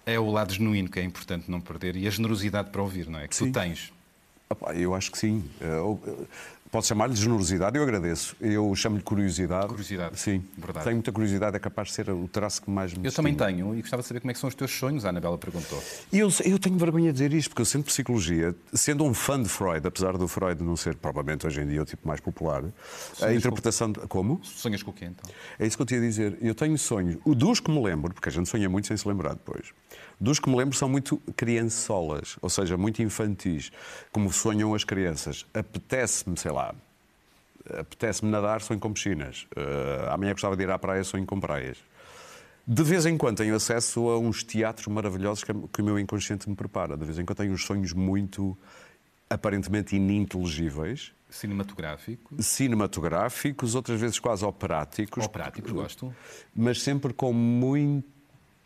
É 0.07 0.19
o 0.21 0.31
lado 0.31 0.53
genuíno 0.55 0.89
que 0.89 1.01
é 1.01 1.03
importante 1.03 1.51
não 1.51 1.61
perder 1.61 1.97
e 1.97 2.07
a 2.07 2.11
generosidade 2.11 2.71
para 2.71 2.81
ouvir, 2.81 3.09
não 3.11 3.19
é? 3.19 3.27
Que 3.27 3.35
Sim. 3.35 3.51
tu 3.51 3.59
tens. 3.59 3.93
Eu 4.75 4.95
acho 4.95 5.11
que 5.11 5.19
sim. 5.19 5.45
Eh, 5.61 5.67
eh, 5.67 6.13
Pode 6.71 6.87
chamar-lhe 6.87 7.15
generosidade, 7.15 7.79
eu 7.79 7.83
agradeço. 7.83 8.37
Eu 8.41 8.75
chamo-lhe 8.75 9.03
curiosidade. 9.03 9.69
Curiosidade. 9.69 10.21
Sim. 10.21 10.45
Verdade. 10.57 10.85
Tenho 10.85 10.97
muita 10.97 11.11
curiosidade, 11.11 11.57
é 11.57 11.59
capaz 11.59 11.89
de 11.89 11.95
ser 11.95 12.11
o 12.11 12.29
traço 12.29 12.61
que 12.61 12.71
mais 12.71 12.93
me 12.93 13.07
Eu 13.07 13.13
também 13.13 13.33
distingue. 13.33 13.57
tenho 13.57 13.75
e 13.75 13.81
gostava 13.81 14.03
de 14.03 14.09
saber 14.09 14.21
como 14.21 14.31
é 14.31 14.35
que 14.35 14.41
são 14.41 14.49
os 14.49 14.55
teus 14.55 14.71
sonhos, 14.71 15.07
a 15.07 15.09
Anabela 15.09 15.39
perguntou. 15.39 15.83
Eu, 16.13 16.29
eu 16.45 16.59
tenho 16.59 16.77
vergonha 16.77 17.07
de 17.07 17.13
dizer 17.13 17.33
isto, 17.33 17.49
porque 17.51 17.63
eu 17.63 17.67
sendo 17.67 17.85
psicologia, 17.85 18.55
sendo 18.75 19.03
um 19.05 19.15
fã 19.15 19.43
de 19.43 19.49
Freud, 19.49 19.87
apesar 19.87 20.19
do 20.19 20.29
Freud 20.29 20.63
não 20.63 20.77
ser 20.77 20.95
provavelmente 20.97 21.47
hoje 21.47 21.63
em 21.63 21.67
dia 21.69 21.81
o 21.81 21.87
tipo 21.87 22.07
mais 22.07 22.21
popular, 22.21 22.63
a 23.23 23.33
interpretação. 23.33 23.91
De, 23.91 24.01
como? 24.01 24.39
Sonhas 24.45 24.83
com 24.83 24.91
o 24.91 24.95
quê 24.95 25.07
então? 25.07 25.31
É 25.59 25.67
isso 25.67 25.75
que 25.75 25.83
eu 25.83 25.87
te 25.87 25.95
ia 25.95 26.01
dizer. 26.03 26.37
Eu 26.43 26.55
tenho 26.55 26.77
sonhos, 26.77 27.17
o 27.25 27.35
dos 27.35 27.61
que 27.61 27.71
me 27.71 27.83
lembro, 27.83 28.13
porque 28.13 28.29
a 28.29 28.33
gente 28.33 28.47
sonha 28.47 28.69
muito 28.69 28.89
sem 28.89 28.97
se 28.97 29.09
lembrar 29.09 29.33
depois, 29.33 29.73
dos 30.21 30.39
que 30.39 30.49
me 30.49 30.57
lembro 30.57 30.77
são 30.77 30.89
muito 30.89 31.19
criançolas, 31.37 32.37
ou 32.41 32.51
seja, 32.51 32.77
muito 32.77 33.03
infantis, 33.03 33.71
como 34.13 34.33
sonham 34.33 34.75
as 34.75 34.85
crianças. 34.85 35.47
Apetece-me, 35.55 36.37
sei 36.37 36.51
lá, 36.51 36.75
apetece-me 37.79 38.31
nadar, 38.31 38.61
sonho 38.61 38.81
com 38.81 38.93
piscinas. 38.93 39.47
Eh, 39.57 40.09
amanhã 40.11 40.33
gostava 40.33 40.57
de 40.57 40.63
ir 40.63 40.71
à 40.71 40.79
praia, 40.79 41.05
sonho 41.05 41.27
com 41.27 41.39
praias. 41.39 41.79
De 42.67 42.83
vez 42.83 43.07
em 43.07 43.17
quando 43.17 43.39
tenho 43.39 43.55
acesso 43.55 44.09
a 44.11 44.19
uns 44.19 44.43
teatros 44.43 44.87
maravilhosos 44.89 45.43
que, 45.43 45.53
que 45.73 45.81
o 45.81 45.85
meu 45.85 45.99
inconsciente 45.99 46.49
me 46.49 46.55
prepara. 46.57 46.97
De 46.97 47.05
vez 47.05 47.19
em 47.19 47.25
quando 47.25 47.39
tenho 47.39 47.53
uns 47.53 47.65
sonhos 47.65 47.93
muito 47.93 48.57
aparentemente 49.31 49.97
ininteligíveis, 49.97 51.13
Cinematográfico. 51.31 52.43
cinematográficos, 52.43 53.75
outras 53.75 54.01
vezes 54.01 54.19
quase 54.19 54.45
operáticos. 54.45 55.25
Ou 55.25 55.29
práticos, 55.31 55.71
gosto. 55.71 56.15
Mas 56.55 56.81
sempre 56.83 57.13
com 57.13 57.33
muito 57.35 58.18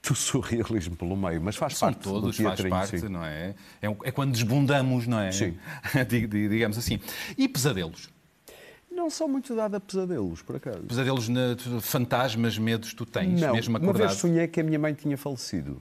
surrealismo 0.15 0.97
pelo 0.97 1.17
meio. 1.17 1.41
Mas 1.41 1.57
faz 1.57 1.77
São 1.77 1.89
parte 1.93 2.03
todos, 2.03 2.37
do 2.37 2.43
faz 2.43 2.61
parte, 2.63 2.99
sim. 3.01 3.09
não 3.09 3.25
é? 3.25 3.55
É, 3.81 3.87
é 4.05 4.11
quando 4.11 4.33
desbundamos, 4.33 5.07
não 5.07 5.21
é? 5.21 5.31
Sim. 5.31 5.57
Di- 6.09 6.27
di- 6.27 6.49
Digamos 6.49 6.77
assim. 6.77 6.99
E 7.39 7.49
pesadelos? 7.49 8.11
Não 8.91 9.09
sou 9.09 9.27
muito 9.27 9.55
dado 9.57 9.75
a 9.77 9.81
pesadelos, 9.81 10.43
por 10.43 10.57
acaso. 10.57 10.81
Pesadelos, 10.81 11.29
na- 11.29 11.57
fantasmas, 11.81 12.59
medos 12.59 12.93
tu 12.93 13.07
tens, 13.07 13.41
Não, 13.41 13.53
mesmo 13.55 13.73
uma 13.73 13.79
acordado? 13.79 14.09
vez 14.09 14.19
sonhei 14.21 14.47
que 14.49 14.61
a 14.61 14.65
minha 14.65 14.79
mãe 14.79 14.93
tinha 14.93 15.17
falecido. 15.17 15.81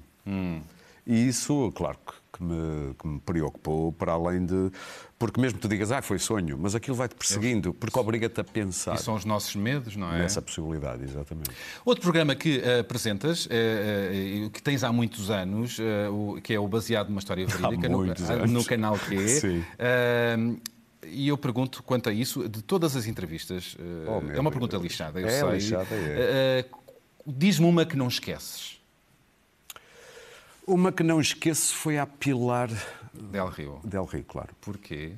E 1.14 1.28
isso, 1.28 1.72
claro, 1.76 1.98
que, 2.32 2.42
me, 2.42 2.94
que 2.98 3.06
me 3.08 3.20
preocupou, 3.20 3.92
para 3.92 4.14
além 4.14 4.46
de. 4.46 4.72
Porque 5.20 5.40
mesmo 5.42 5.60
tu 5.60 5.68
digas, 5.68 5.92
ah, 5.92 6.02
foi 6.02 6.18
sonho, 6.18 6.58
mas 6.58 6.74
aquilo 6.74 6.96
vai-te 6.96 7.16
perseguindo, 7.16 7.74
porque 7.74 8.00
obriga-te 8.00 8.40
a 8.40 8.44
pensar 8.44 8.96
E 8.96 8.98
são 8.98 9.14
os 9.16 9.26
nossos 9.26 9.56
medos, 9.56 9.96
não 9.96 10.12
é? 10.12 10.20
nessa 10.20 10.42
possibilidade, 10.42 11.04
exatamente. 11.04 11.52
Outro 11.86 12.02
programa 12.02 12.34
que 12.34 12.60
eh, 12.64 12.80
apresentas, 12.80 13.48
eh, 13.52 14.46
eh, 14.46 14.50
que 14.52 14.62
tens 14.64 14.84
há 14.84 14.92
muitos 14.92 15.30
anos, 15.30 15.78
o- 16.12 16.40
que 16.42 16.54
é 16.54 16.60
o 16.60 16.68
baseado 16.68 17.10
numa 17.10 17.20
história 17.20 17.46
verídica, 17.46 17.90
no- 17.90 18.06
no, 18.48 18.64
canal 18.66 18.98
Q. 18.98 19.28
Sim. 19.28 19.64
Eh, 19.78 20.38
e 21.04 21.28
eu 21.28 21.38
pergunto 21.38 21.84
quanto 21.84 22.10
a 22.10 22.14
isso, 22.14 22.48
de 22.48 22.62
todas 22.62 22.96
as 22.96 23.06
entrevistas, 23.06 23.74
uh, 23.80 24.22
Oh, 24.24 24.32
é 24.32 24.40
uma 24.40 24.52
pergunta 24.52 24.72
Deus. 24.78 24.84
lixada, 24.84 25.20
eu 25.20 25.28
É 25.28 25.40
sei. 25.40 25.50
lixada, 25.52 25.88
é. 25.96 26.66
Uh, 26.72 26.76
uh, 26.78 26.82
Diz-me 27.28 27.66
uma 27.68 27.86
que 27.86 27.96
não 27.98 28.08
esqueces, 28.08 28.81
Uma 30.72 30.90
que 30.90 31.04
não 31.04 31.20
esqueço 31.20 31.76
foi 31.76 31.98
a 32.00 32.06
Pilar 32.08 32.70
Del 33.14 33.48
Rio. 33.50 33.82
Del 33.84 34.06
Rio, 34.06 34.24
claro. 34.24 34.56
Porquê? 34.62 35.12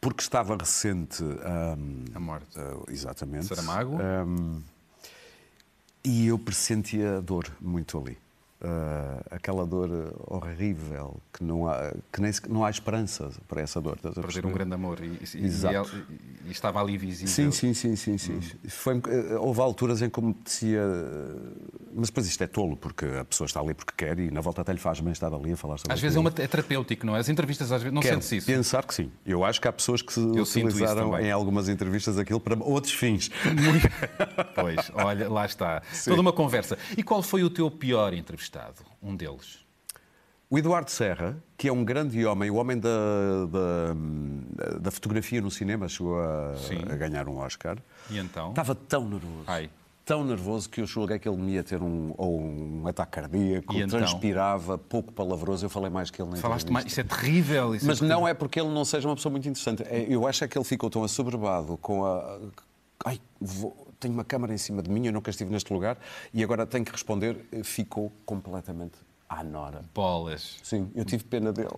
Porque 0.00 0.20
estava 0.20 0.56
recente. 0.56 1.22
hum, 1.22 2.04
A 2.12 2.18
morte. 2.18 2.58
uh, 2.58 2.84
exatamente. 2.90 3.46
Saramago? 3.46 3.98
Hum, 4.02 4.60
e 6.02 6.26
eu 6.26 6.36
pressentia 6.40 7.18
a 7.18 7.20
dor 7.20 7.46
muito 7.60 7.96
ali. 8.00 8.18
Uh, 8.62 9.24
aquela 9.30 9.64
dor 9.64 10.14
horrível, 10.26 11.18
que 11.32 11.42
não 11.42 11.66
há, 11.66 11.94
que 12.12 12.20
nem, 12.20 12.30
não 12.48 12.62
há 12.62 12.68
esperança 12.68 13.30
para 13.48 13.62
essa 13.62 13.80
dor. 13.80 13.96
estás 13.96 14.14
Perder 14.14 14.44
um 14.44 14.52
grande 14.52 14.74
amor. 14.74 14.98
E, 15.02 15.18
e- 15.34 15.46
Exato. 15.46 15.96
e 16.10 16.30
e 16.50 16.52
estava 16.52 16.80
ali 16.80 16.96
visível. 16.96 17.28
Sim, 17.28 17.50
sim, 17.50 17.72
sim, 17.74 17.94
sim, 17.96 18.18
sim. 18.18 18.32
Hum. 18.34 18.68
Foi, 18.68 18.96
eh, 19.08 19.36
houve 19.38 19.60
alturas 19.60 20.02
em 20.02 20.08
que 20.08 20.20
me 20.20 20.30
apetecia. 20.30 20.82
Mas 21.94 22.08
depois 22.08 22.26
isto 22.26 22.42
é 22.42 22.46
tolo, 22.46 22.76
porque 22.76 23.04
a 23.04 23.24
pessoa 23.24 23.46
está 23.46 23.60
ali 23.60 23.74
porque 23.74 23.92
quer 23.96 24.18
e 24.18 24.30
na 24.30 24.40
volta 24.40 24.62
até 24.62 24.72
lhe 24.72 24.78
faz 24.78 25.00
bem 25.00 25.12
estar 25.12 25.32
ali 25.32 25.52
a 25.52 25.56
falar 25.56 25.78
sobre 25.78 25.92
Às 25.92 26.00
vezes 26.00 26.16
é, 26.16 26.20
uma, 26.20 26.30
é 26.30 26.46
terapêutico, 26.46 27.06
não 27.06 27.14
é? 27.14 27.20
As 27.20 27.28
entrevistas 27.28 27.70
às 27.70 27.82
vezes 27.82 27.94
não 27.94 28.02
sentes 28.02 28.30
isso. 28.32 28.46
pensar 28.46 28.84
que 28.84 28.94
sim. 28.94 29.10
Eu 29.24 29.44
acho 29.44 29.60
que 29.60 29.68
há 29.68 29.72
pessoas 29.72 30.02
que 30.02 30.12
se 30.12 30.20
Eu 30.20 30.42
utilizaram 30.42 31.18
em 31.18 31.30
algumas 31.30 31.68
entrevistas 31.68 32.18
aquilo 32.18 32.40
para 32.40 32.58
outros 32.62 32.94
fins. 32.94 33.30
Pois, 34.54 34.90
olha, 34.94 35.28
lá 35.28 35.46
está. 35.46 35.82
Toda 36.04 36.20
uma 36.20 36.32
conversa. 36.32 36.76
E 36.96 37.02
qual 37.02 37.22
foi 37.22 37.42
o 37.42 37.50
teu 37.50 37.70
pior 37.70 38.12
entrevistado? 38.50 38.82
Um 39.02 39.14
deles. 39.14 39.60
O 40.48 40.58
Eduardo 40.58 40.90
Serra, 40.90 41.40
que 41.56 41.68
é 41.68 41.72
um 41.72 41.84
grande 41.84 42.26
homem, 42.26 42.50
o 42.50 42.56
homem 42.56 42.76
da, 42.76 42.88
da, 43.46 44.78
da 44.80 44.90
fotografia 44.90 45.40
no 45.40 45.50
cinema, 45.50 45.88
chegou 45.88 46.18
a, 46.20 46.54
a 46.92 46.96
ganhar 46.96 47.28
um 47.28 47.36
Oscar. 47.36 47.78
E 48.10 48.18
então? 48.18 48.50
Estava 48.50 48.74
tão 48.74 49.08
nervoso. 49.08 49.44
Ai. 49.46 49.70
Tão 50.04 50.24
nervoso 50.24 50.68
que 50.68 50.80
eu 50.80 50.86
julguei 50.86 51.20
que 51.20 51.28
ele 51.28 51.36
me 51.36 51.52
ia 51.52 51.62
ter 51.62 51.80
um, 51.80 52.12
ou 52.18 52.40
um 52.40 52.84
ataque 52.88 53.12
cardíaco, 53.12 53.72
E 53.74 53.82
então? 53.82 54.00
transpirava, 54.00 54.76
pouco 54.76 55.12
palavroso. 55.12 55.64
Eu 55.66 55.70
falei 55.70 55.88
mais 55.88 56.10
que 56.10 56.20
ele 56.20 56.30
na 56.30 56.36
Falaste 56.38 56.68
mais. 56.72 56.84
Isso 56.86 57.00
é 57.00 57.04
terrível. 57.04 57.72
Isso 57.76 57.86
Mas 57.86 58.02
é 58.02 58.06
não 58.06 58.26
é 58.26 58.34
porque 58.34 58.58
ele 58.58 58.70
não 58.70 58.84
seja 58.84 59.06
uma 59.08 59.14
pessoa 59.14 59.30
muito 59.30 59.48
interessante. 59.48 59.84
É- 59.84 60.04
Eu 60.08 60.26
acho 60.26 60.42
é 60.42 60.48
que 60.48 60.58
ele 60.58 60.64
ficou 60.64 60.90
tão 60.90 61.04
assoberbado 61.04 61.76
com 61.76 62.04
a. 62.04 62.40
Ai, 63.04 63.20
vou- 63.40 63.86
tenho 64.00 64.14
uma 64.14 64.24
câmara 64.24 64.52
em 64.52 64.58
cima 64.58 64.82
de 64.82 64.90
mim, 64.90 65.06
eu 65.06 65.12
nunca 65.12 65.30
estive 65.30 65.50
neste 65.52 65.72
lugar 65.72 65.98
e 66.32 66.42
agora 66.42 66.66
tenho 66.66 66.84
que 66.84 66.90
responder. 66.90 67.36
Ficou 67.62 68.10
completamente 68.24 68.94
à 69.28 69.44
nora. 69.44 69.84
Bolas. 69.94 70.56
Sim, 70.62 70.90
eu 70.94 71.04
tive 71.04 71.22
pena 71.24 71.52
dele. 71.52 71.68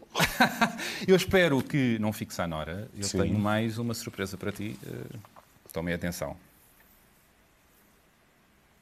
Eu 1.06 1.14
espero 1.16 1.62
que 1.62 1.98
não 1.98 2.12
fiques 2.12 2.38
à 2.40 2.46
Nora. 2.46 2.88
Eu 2.96 3.04
Sim. 3.04 3.18
tenho 3.18 3.38
mais 3.38 3.76
uma 3.76 3.92
surpresa 3.92 4.36
para 4.38 4.50
ti. 4.52 4.78
Eh, 4.86 5.16
Tomem 5.72 5.92
atenção. 5.94 6.34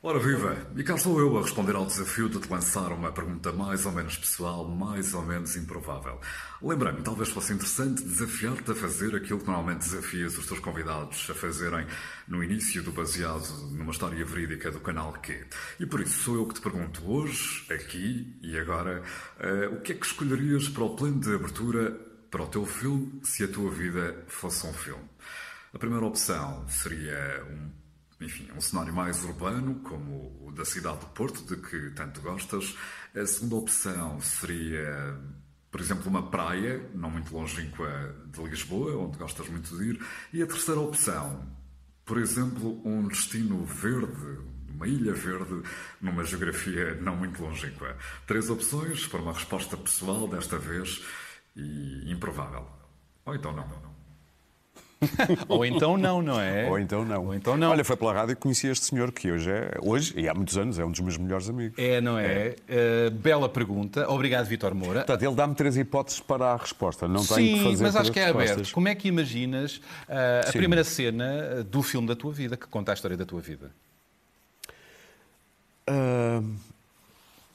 Ora 0.03 0.19
viva! 0.19 0.57
E 0.75 0.83
cá 0.83 0.95
estou 0.95 1.21
eu 1.21 1.37
a 1.37 1.43
responder 1.43 1.77
ao 1.77 1.85
desafio 1.85 2.27
de 2.27 2.41
te 2.41 2.51
lançar 2.51 2.91
uma 2.91 3.13
pergunta 3.13 3.53
mais 3.53 3.85
ou 3.85 3.93
menos 3.93 4.17
pessoal, 4.17 4.67
mais 4.67 5.13
ou 5.13 5.21
menos 5.21 5.57
improvável. 5.57 6.19
Lembrei-me, 6.63 7.03
talvez 7.03 7.29
fosse 7.29 7.53
interessante 7.53 8.03
desafiar-te 8.03 8.71
a 8.71 8.75
fazer 8.75 9.15
aquilo 9.15 9.41
que 9.41 9.47
normalmente 9.47 9.81
desafias 9.81 10.39
os 10.39 10.47
teus 10.47 10.59
convidados 10.59 11.29
a 11.29 11.35
fazerem 11.35 11.87
no 12.27 12.43
início 12.43 12.83
do 12.83 12.93
baseado 12.93 13.47
numa 13.73 13.93
história 13.93 14.25
verídica 14.25 14.71
do 14.71 14.81
canal 14.81 15.13
Q. 15.13 15.47
E 15.79 15.85
por 15.85 16.01
isso 16.01 16.19
sou 16.23 16.37
eu 16.37 16.47
que 16.47 16.55
te 16.55 16.63
pergunto 16.63 17.03
hoje, 17.05 17.67
aqui 17.71 18.39
e 18.41 18.59
agora, 18.59 19.03
eh, 19.39 19.69
o 19.69 19.83
que 19.83 19.93
é 19.93 19.95
que 19.97 20.07
escolherias 20.07 20.67
para 20.71 20.85
o 20.85 20.97
plano 20.97 21.21
de 21.21 21.35
abertura 21.35 21.91
para 22.31 22.43
o 22.43 22.47
teu 22.47 22.65
filme 22.65 23.21
se 23.23 23.45
a 23.45 23.49
tua 23.49 23.71
vida 23.71 24.25
fosse 24.29 24.67
um 24.67 24.73
filme? 24.73 25.05
A 25.75 25.79
primeira 25.79 26.07
opção 26.07 26.67
seria 26.69 27.47
um 27.51 27.80
enfim, 28.21 28.49
um 28.55 28.61
cenário 28.61 28.93
mais 28.93 29.25
urbano, 29.25 29.77
como 29.77 30.47
o 30.47 30.53
da 30.53 30.65
cidade 30.65 31.01
do 31.01 31.07
Porto, 31.07 31.43
de 31.45 31.57
que 31.57 31.91
tanto 31.91 32.21
gostas. 32.21 32.77
A 33.15 33.25
segunda 33.25 33.57
opção 33.57 34.21
seria, 34.21 35.19
por 35.71 35.81
exemplo, 35.81 36.09
uma 36.09 36.31
praia, 36.31 36.89
não 36.95 37.11
muito 37.11 37.35
longínqua 37.35 38.15
de 38.27 38.43
Lisboa, 38.43 38.97
onde 38.97 39.17
gostas 39.17 39.49
muito 39.49 39.77
de 39.77 39.91
ir. 39.91 40.07
E 40.33 40.43
a 40.43 40.47
terceira 40.47 40.81
opção, 40.81 41.47
por 42.05 42.19
exemplo, 42.19 42.81
um 42.85 43.09
destino 43.09 43.65
verde, 43.65 44.39
uma 44.69 44.87
ilha 44.87 45.15
verde, 45.15 45.63
numa 46.01 46.25
geografia 46.25 46.95
não 46.97 47.17
muito 47.17 47.43
longínqua. 47.43 47.97
Três 48.27 48.51
opções 48.51 49.07
para 49.07 49.21
uma 49.21 49.33
resposta 49.33 49.77
pessoal, 49.77 50.29
desta 50.29 50.59
vez, 50.59 51.03
e 51.57 52.11
improvável. 52.13 52.67
Ou 53.25 53.35
então 53.35 53.53
não, 53.53 53.67
não, 53.67 53.81
não. 53.81 53.90
Ou 55.49 55.65
então 55.65 55.97
não, 55.97 56.21
não 56.21 56.39
é? 56.39 56.69
Ou 56.69 56.79
então 56.79 57.05
não. 57.05 57.27
Ou 57.27 57.35
então 57.35 57.57
não. 57.57 57.71
Olha, 57.71 57.83
foi 57.83 57.97
pela 57.97 58.13
rádio 58.13 58.37
que 58.37 58.43
conheci 58.43 58.67
este 58.67 58.85
senhor 58.85 59.11
que 59.11 59.33
hoje 59.33 59.51
é, 59.51 59.79
hoje, 59.83 60.13
e 60.17 60.29
há 60.29 60.35
muitos 60.35 60.59
anos, 60.59 60.79
é 60.79 60.85
um 60.85 60.91
dos 60.91 61.01
meus 61.01 61.17
melhores 61.17 61.49
amigos. 61.49 61.79
É, 61.79 62.01
não 62.01 62.19
é? 62.19 62.55
Eh, 62.69 63.11
bela 63.11 63.49
pergunta. 63.49 64.11
Obrigado, 64.11 64.47
Vitor 64.47 64.75
Moura. 64.75 65.01
Portanto, 65.01 65.23
ele 65.23 65.35
dá-me 65.35 65.55
três 65.55 65.77
hipóteses 65.77 66.21
para 66.21 66.53
a 66.53 66.57
resposta. 66.57 67.09
Não 67.09 67.25
tenho 67.25 67.55
que 67.55 67.63
Sim, 67.63 67.65
fazer 67.71 67.85
mas 67.85 67.97
acho 67.97 68.13
que 68.13 68.19
é 68.19 68.25
respostas. 68.25 68.51
aberto. 68.53 68.73
Como 68.75 68.89
é 68.89 68.95
que 68.95 69.09
imaginas 69.09 69.81
ah, 70.07 70.41
a 70.45 70.53
Sim. 70.53 70.59
primeira 70.59 70.85
cena 70.85 71.61
ah, 71.61 71.63
do 71.63 71.83
filme 71.83 72.07
da 72.07 72.15
tua 72.15 72.33
vida, 72.33 72.57
que 72.57 72.67
conta 72.67 72.93
a 72.93 72.95
história 72.95 73.17
da 73.17 73.25
tua 73.25 73.41
vida? 73.41 73.71
Ah, 75.87 76.43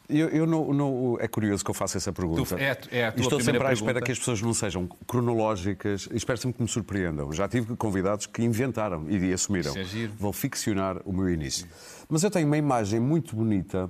eu, 0.09 0.29
eu 0.29 0.45
não, 0.45 0.73
não- 0.73 1.17
é 1.19 1.27
curioso 1.27 1.63
que 1.63 1.69
eu 1.71 1.73
faça 1.75 1.97
essa 1.97 2.11
pergunta. 2.13 2.55
Tu- 2.55 2.61
é 2.61 2.77
é 2.91 3.13
Estou 3.17 3.39
sempre 3.39 3.65
à 3.65 3.71
espera 3.73 3.93
pergunta. 3.93 4.01
que 4.05 4.11
as 4.11 4.19
pessoas 4.19 4.41
não 4.41 4.53
sejam 4.53 4.87
cronológicas 5.07 6.07
espero 6.13 6.37
sempre 6.37 6.57
que 6.57 6.63
me 6.63 6.69
surpreendam. 6.69 7.31
Já 7.31 7.47
tive 7.47 7.75
convidados 7.75 8.25
que 8.25 8.43
inventaram 8.43 9.09
e 9.09 9.33
assumiram. 9.33 9.73
É. 9.75 10.07
Vou 10.17 10.31
ficcionar 10.33 10.97
o 11.05 11.11
meu 11.13 11.29
início. 11.29 11.67
Mas 12.09 12.23
eu 12.23 12.29
tenho 12.31 12.47
uma 12.47 12.57
imagem 12.57 12.99
muito 12.99 13.35
bonita 13.35 13.89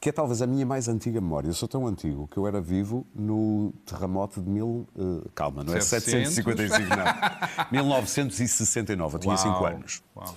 que 0.00 0.08
é 0.08 0.12
talvez 0.12 0.42
a 0.42 0.48
minha 0.48 0.66
mais 0.66 0.88
antiga 0.88 1.20
memória. 1.20 1.46
Eu 1.48 1.54
sou 1.54 1.68
tão 1.68 1.86
antigo 1.86 2.26
que 2.26 2.36
eu 2.36 2.44
era 2.48 2.60
vivo 2.60 3.06
no 3.14 3.72
terremoto 3.86 4.40
de 4.42 4.50
mil. 4.50 4.84
eh, 4.98 5.28
calma, 5.32 5.62
não 5.62 5.74
é 5.76 5.80
700? 5.80 6.34
755, 6.34 6.88
não. 6.96 7.70
1969. 7.70 9.14
Eu 9.14 9.18
tinha 9.20 9.36
5 9.36 9.48
Uau, 9.54 9.66
anos. 9.66 10.02
uau. 10.16 10.36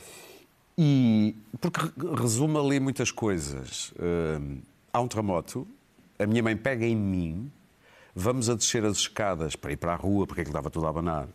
E 0.78 1.36
porque 1.60 1.80
re- 1.80 2.16
resume 2.22 2.58
ali 2.60 2.80
muitas 2.80 3.10
coisas. 3.10 3.92
Hum, 4.00 4.60
há 4.96 5.02
um 5.02 5.08
terremoto, 5.10 5.68
a 6.18 6.26
minha 6.26 6.42
mãe 6.42 6.56
pega 6.56 6.86
em 6.86 6.96
mim, 6.96 7.52
vamos 8.16 8.50
a 8.50 8.56
descer 8.56 8.86
as 8.86 8.98
escadas 8.98 9.54
para 9.54 9.74
ir 9.74 9.78
para 9.78 9.92
a 9.92 9.96
rua, 9.96 10.26
porque 10.26 10.42
aquilo 10.42 10.54
estava 10.54 10.70
tudo 10.70 10.86
a 10.86 10.90
abanar, 10.90 11.28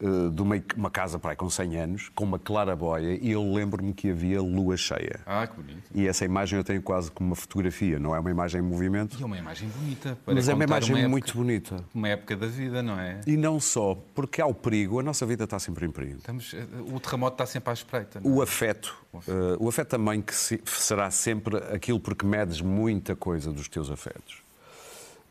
eh, 0.00 0.28
de 0.30 0.42
uma, 0.42 0.62
uma 0.76 0.90
casa 0.90 1.18
para 1.18 1.30
aí 1.30 1.36
com 1.36 1.48
100 1.48 1.76
anos, 1.76 2.08
com 2.14 2.24
uma 2.24 2.38
claraboia, 2.38 3.18
e 3.20 3.30
eu 3.30 3.42
lembro-me 3.52 3.92
que 3.94 4.10
havia 4.10 4.40
lua 4.42 4.76
cheia. 4.76 5.20
Ah, 5.24 5.46
que 5.46 5.56
bonito. 5.60 5.82
E 5.94 6.06
essa 6.06 6.24
imagem 6.24 6.58
eu 6.58 6.64
tenho 6.64 6.82
quase 6.82 7.10
como 7.10 7.30
uma 7.30 7.36
fotografia, 7.36 7.98
não 7.98 8.14
é 8.14 8.20
uma 8.20 8.30
imagem 8.30 8.60
em 8.60 8.64
movimento, 8.64 9.16
E 9.18 9.22
é 9.22 9.26
uma 9.26 9.38
imagem 9.38 9.68
bonita. 9.70 10.18
para 10.24 10.34
mas 10.34 10.48
é 10.48 10.54
uma 10.54 10.64
imagem 10.64 10.96
época- 10.96 11.08
muito 11.08 11.34
bonita. 11.34 11.84
Uma 11.94 12.08
época 12.08 12.36
da 12.36 12.46
vida, 12.46 12.82
não 12.82 12.98
é? 13.00 13.20
E 13.26 13.36
não 13.36 13.58
só, 13.58 13.96
porque 14.14 14.40
há 14.42 14.46
o 14.46 14.54
perigo, 14.54 15.00
a 15.00 15.02
nossa 15.02 15.24
vida 15.24 15.44
está 15.44 15.58
sempre 15.58 15.86
em 15.86 15.90
perigo. 15.90 16.18
Estamos, 16.18 16.52
eh, 16.52 16.66
o 16.92 17.00
terremoto 17.00 17.34
está 17.34 17.46
sempre 17.46 17.70
à 17.70 17.72
espreita. 17.72 18.20
não 18.20 18.30
é? 18.30 18.34
O 18.34 18.42
afeto, 18.42 18.94
eh, 19.26 19.56
o 19.58 19.68
afeto 19.68 19.88
também 19.88 20.20
que 20.20 20.34
se- 20.34 20.60
será 20.66 21.10
sempre 21.10 21.56
aquilo 21.72 21.98
porque 21.98 22.26
medes 22.26 22.60
muita 22.60 23.16
coisa 23.16 23.50
dos 23.52 23.68
teus 23.68 23.90
afetos. 23.90 24.42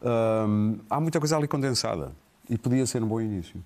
Hum, 0.03 0.79
há 0.89 0.99
muita 0.99 1.19
coisa 1.19 1.37
ali 1.37 1.47
condensada 1.47 2.11
e 2.49 2.57
podia 2.57 2.85
ser 2.85 3.01
um 3.03 3.07
bom 3.07 3.19
início. 3.21 3.63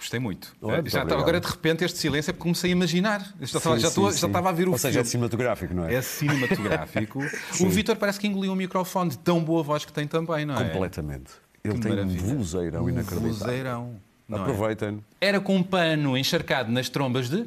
Gostei 0.00 0.18
muito. 0.18 0.56
Muito 0.62 0.88
já 0.88 1.00
obrigado. 1.02 1.20
agora, 1.20 1.40
de 1.40 1.46
repente, 1.46 1.84
este 1.84 1.98
silêncio 1.98 2.30
é 2.30 2.32
porque 2.32 2.42
comecei 2.42 2.70
a 2.70 2.72
imaginar. 2.72 3.20
Já 3.38 3.44
estava, 3.58 3.74
Sim, 3.76 3.82
já, 3.82 3.88
estou- 3.88 4.10
sim, 4.10 4.18
já 4.18 4.26
estava 4.28 4.48
a 4.48 4.52
ver 4.52 4.66
o 4.66 4.72
Ou 4.72 4.78
seja, 4.78 4.88
é 5.00 5.02
filme. 5.02 5.10
cinematográfico, 5.10 5.74
não 5.74 5.84
é? 5.86 5.94
É 5.94 6.00
cinematográfico. 6.00 7.18
o 7.60 7.68
Vitor 7.68 7.96
parece 7.96 8.18
que 8.18 8.26
engoliu 8.26 8.50
um 8.50 8.54
microfone 8.56 9.10
de 9.10 9.18
tão 9.18 9.44
boa 9.44 9.62
voz 9.62 9.84
que 9.84 9.92
tem 9.92 10.06
também, 10.06 10.46
não 10.46 10.58
é? 10.58 10.64
Completamente. 10.70 11.32
Ele 11.62 11.74
Que 11.74 11.80
tem 11.80 11.90
maravilha. 11.90 12.24
um 12.24 12.38
vozeirão 12.38 12.84
Um 12.84 12.88
inacreditável. 12.88 13.34
vozeirão. 13.38 14.00
é? 14.30 14.34
Aproveitem. 14.36 15.04
Era 15.20 15.38
com 15.38 15.54
um 15.56 15.62
pano 15.62 16.16
encharcado 16.16 16.72
nas 16.72 16.88
trombas 16.88 17.28
de. 17.28 17.46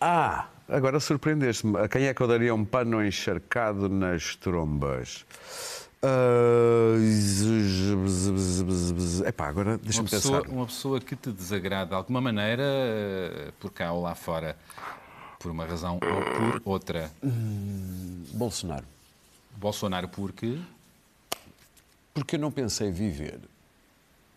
Ah, 0.00 0.46
agora 0.68 0.98
surpreendeste-me. 1.00 1.76
A 1.78 1.88
quem 1.88 2.04
é 2.06 2.14
que 2.14 2.20
eu 2.20 2.28
daria 2.28 2.54
um 2.54 2.64
pano 2.64 3.04
encharcado 3.04 3.88
nas 3.88 4.36
trombas? 4.36 5.24
Ah, 6.04 6.96
epá, 9.28 9.46
agora 9.48 9.70
Uma 9.70 9.78
deixa-me 9.78 10.08
pessoa, 10.10 10.42
pensar. 10.42 10.54
uma 10.54 10.66
pessoa 10.66 11.00
que 11.00 11.14
te 11.14 11.30
desagrada 11.30 11.90
de 11.90 11.94
alguma 11.94 12.20
maneira, 12.20 12.62
eh, 12.64 13.52
por 13.60 13.70
cá 13.70 13.92
ou 13.92 14.02
lá 14.02 14.14
fora, 14.14 14.56
por 15.38 15.50
uma 15.52 15.64
razão 15.64 15.94
ou 15.94 16.00
por 16.00 16.62
outra. 16.64 17.10
Bolsonaro. 18.34 18.84
Bolsonaro, 19.56 20.08
porque. 20.08 20.58
Porque 22.12 22.34
eu 22.36 22.40
não 22.40 22.50
pensei 22.50 22.90
viver. 22.90 23.38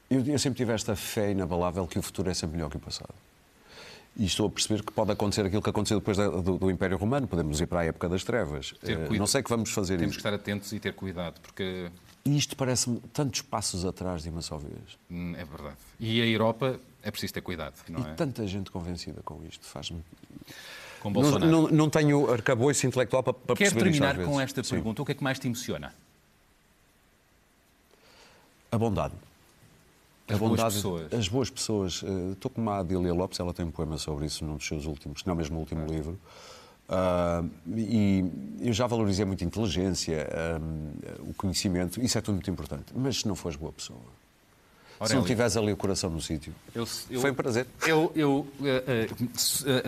Eu, 0.10 0.24
eu 0.24 0.38
sempre 0.38 0.58
tive 0.58 0.72
esta 0.72 0.96
fé 0.96 1.32
inabalável 1.32 1.88
que 1.88 1.98
o 1.98 2.02
futuro 2.02 2.30
é 2.30 2.34
sempre 2.34 2.58
melhor 2.58 2.70
que 2.70 2.78
o 2.78 2.80
passado. 2.80 3.14
E 4.18 4.26
estou 4.26 4.48
a 4.48 4.50
perceber 4.50 4.82
que 4.82 4.94
pode 4.94 5.12
acontecer 5.12 5.46
aquilo 5.46 5.62
que 5.62 5.70
aconteceu 5.70 6.00
depois 6.00 6.16
da- 6.16 6.30
do, 6.30 6.58
do 6.58 6.72
Império 6.72 6.98
Romano. 6.98 7.28
Podemos 7.28 7.60
ir 7.60 7.66
para 7.68 7.82
a 7.82 7.86
época 7.86 8.08
das 8.08 8.24
trevas. 8.24 8.72
Cuidado. 8.72 9.14
não 9.18 9.28
sei 9.28 9.44
que 9.44 9.50
vamos 9.50 9.72
fazer 9.72 9.98
Temos 9.98 10.16
que 10.16 10.20
isso. 10.22 10.28
estar 10.28 10.34
atentos 10.34 10.72
e 10.72 10.80
ter 10.80 10.94
cuidado, 10.94 11.40
porque 11.42 11.92
E 12.24 12.38
isto 12.38 12.56
parece-me 12.56 13.00
tantos 13.14 13.42
passos 13.42 13.84
atrás 13.84 14.24
de 14.24 14.30
uma 14.30 14.42
só 14.42 14.58
vez. 14.58 14.74
Hum, 15.12 15.34
É 15.38 15.44
verdade. 15.44 15.76
E 16.00 16.22
a 16.22 16.26
Europa 16.26 16.80
é 17.04 17.12
preciso 17.12 17.34
ter 17.34 17.42
cuidado, 17.42 17.74
não 17.90 18.00
E 18.00 18.10
é? 18.10 18.14
tanta 18.14 18.48
gente 18.48 18.72
convencida 18.72 19.22
com 19.24 19.44
isto. 19.50 19.66
Faz-me. 19.66 20.02
Com 21.02 21.10
Não, 21.10 21.14
Bolsonaro. 21.22 21.52
não, 21.52 21.68
não 21.68 21.90
tenho 21.90 22.32
arcabouço 22.32 22.88
intelectual 22.88 23.22
para, 23.22 23.34
para 23.34 23.56
Quero 23.56 23.76
perceber 23.76 23.84
terminar 23.92 24.16
com 24.16 24.32
vezes. 24.38 24.42
esta 24.44 24.64
Sim. 24.64 24.70
pergunta. 24.76 25.02
O 25.02 25.06
que 25.06 25.12
é 25.12 25.16
que 25.16 25.24
mais 25.24 25.38
te 25.38 25.46
emociona? 25.48 25.94
A 28.72 28.78
bondade. 28.78 29.14
As 30.28 30.40
boas 30.40 30.52
bondade, 30.52 30.76
pessoas. 30.76 31.14
As 31.14 31.28
boas 31.28 31.50
pessoas. 31.50 32.04
Eh, 32.04 32.32
Estou 32.32 32.50
com 32.50 32.62
uma 32.62 32.80
Adília 32.80 33.14
Lopes, 33.14 33.40
ela 33.40 33.54
tem 33.54 33.66
um 33.66 33.72
poema 33.72 33.98
sobre 33.98 34.26
isso 34.26 34.44
num 34.44 34.56
dos 34.58 34.68
seus 34.68 34.86
últimos, 34.86 35.24
não 35.26 35.36
mesmo 35.36 35.54
no 35.56 35.60
último 35.60 35.86
livro. 35.86 36.20
Ah, 36.90 37.44
e 37.76 38.24
eu 38.60 38.74
já 38.74 38.88
valorizei 38.88 39.26
muito 39.26 39.44
a 39.44 39.48
inteligência, 39.48 40.28
ah, 40.32 40.60
o 41.22 41.34
conhecimento, 41.34 42.02
isso 42.02 42.18
é 42.18 42.22
tudo 42.22 42.36
muito 42.36 42.50
importante. 42.50 42.86
Mas 42.96 43.18
se 43.20 43.28
não 43.28 43.36
fores 43.36 43.58
boa 43.58 43.72
pessoa, 43.72 44.00
se 44.98 45.02
Aurélio. 45.04 45.20
não 45.22 45.28
tiveres 45.28 45.58
ali 45.58 45.72
o 45.74 45.78
coração 45.78 46.10
no 46.10 46.22
sítio, 46.22 46.54
Eu- 46.74 46.88
eu- 47.10 47.22
foi 47.22 47.32
um 47.32 47.34
prazer. 47.34 47.68
Eu, 47.86 48.12
eu, 48.16 48.48
eh, 48.64 49.08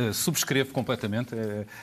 eh, 0.09 0.13
subscrevo 0.13 0.71
completamente 0.73 1.33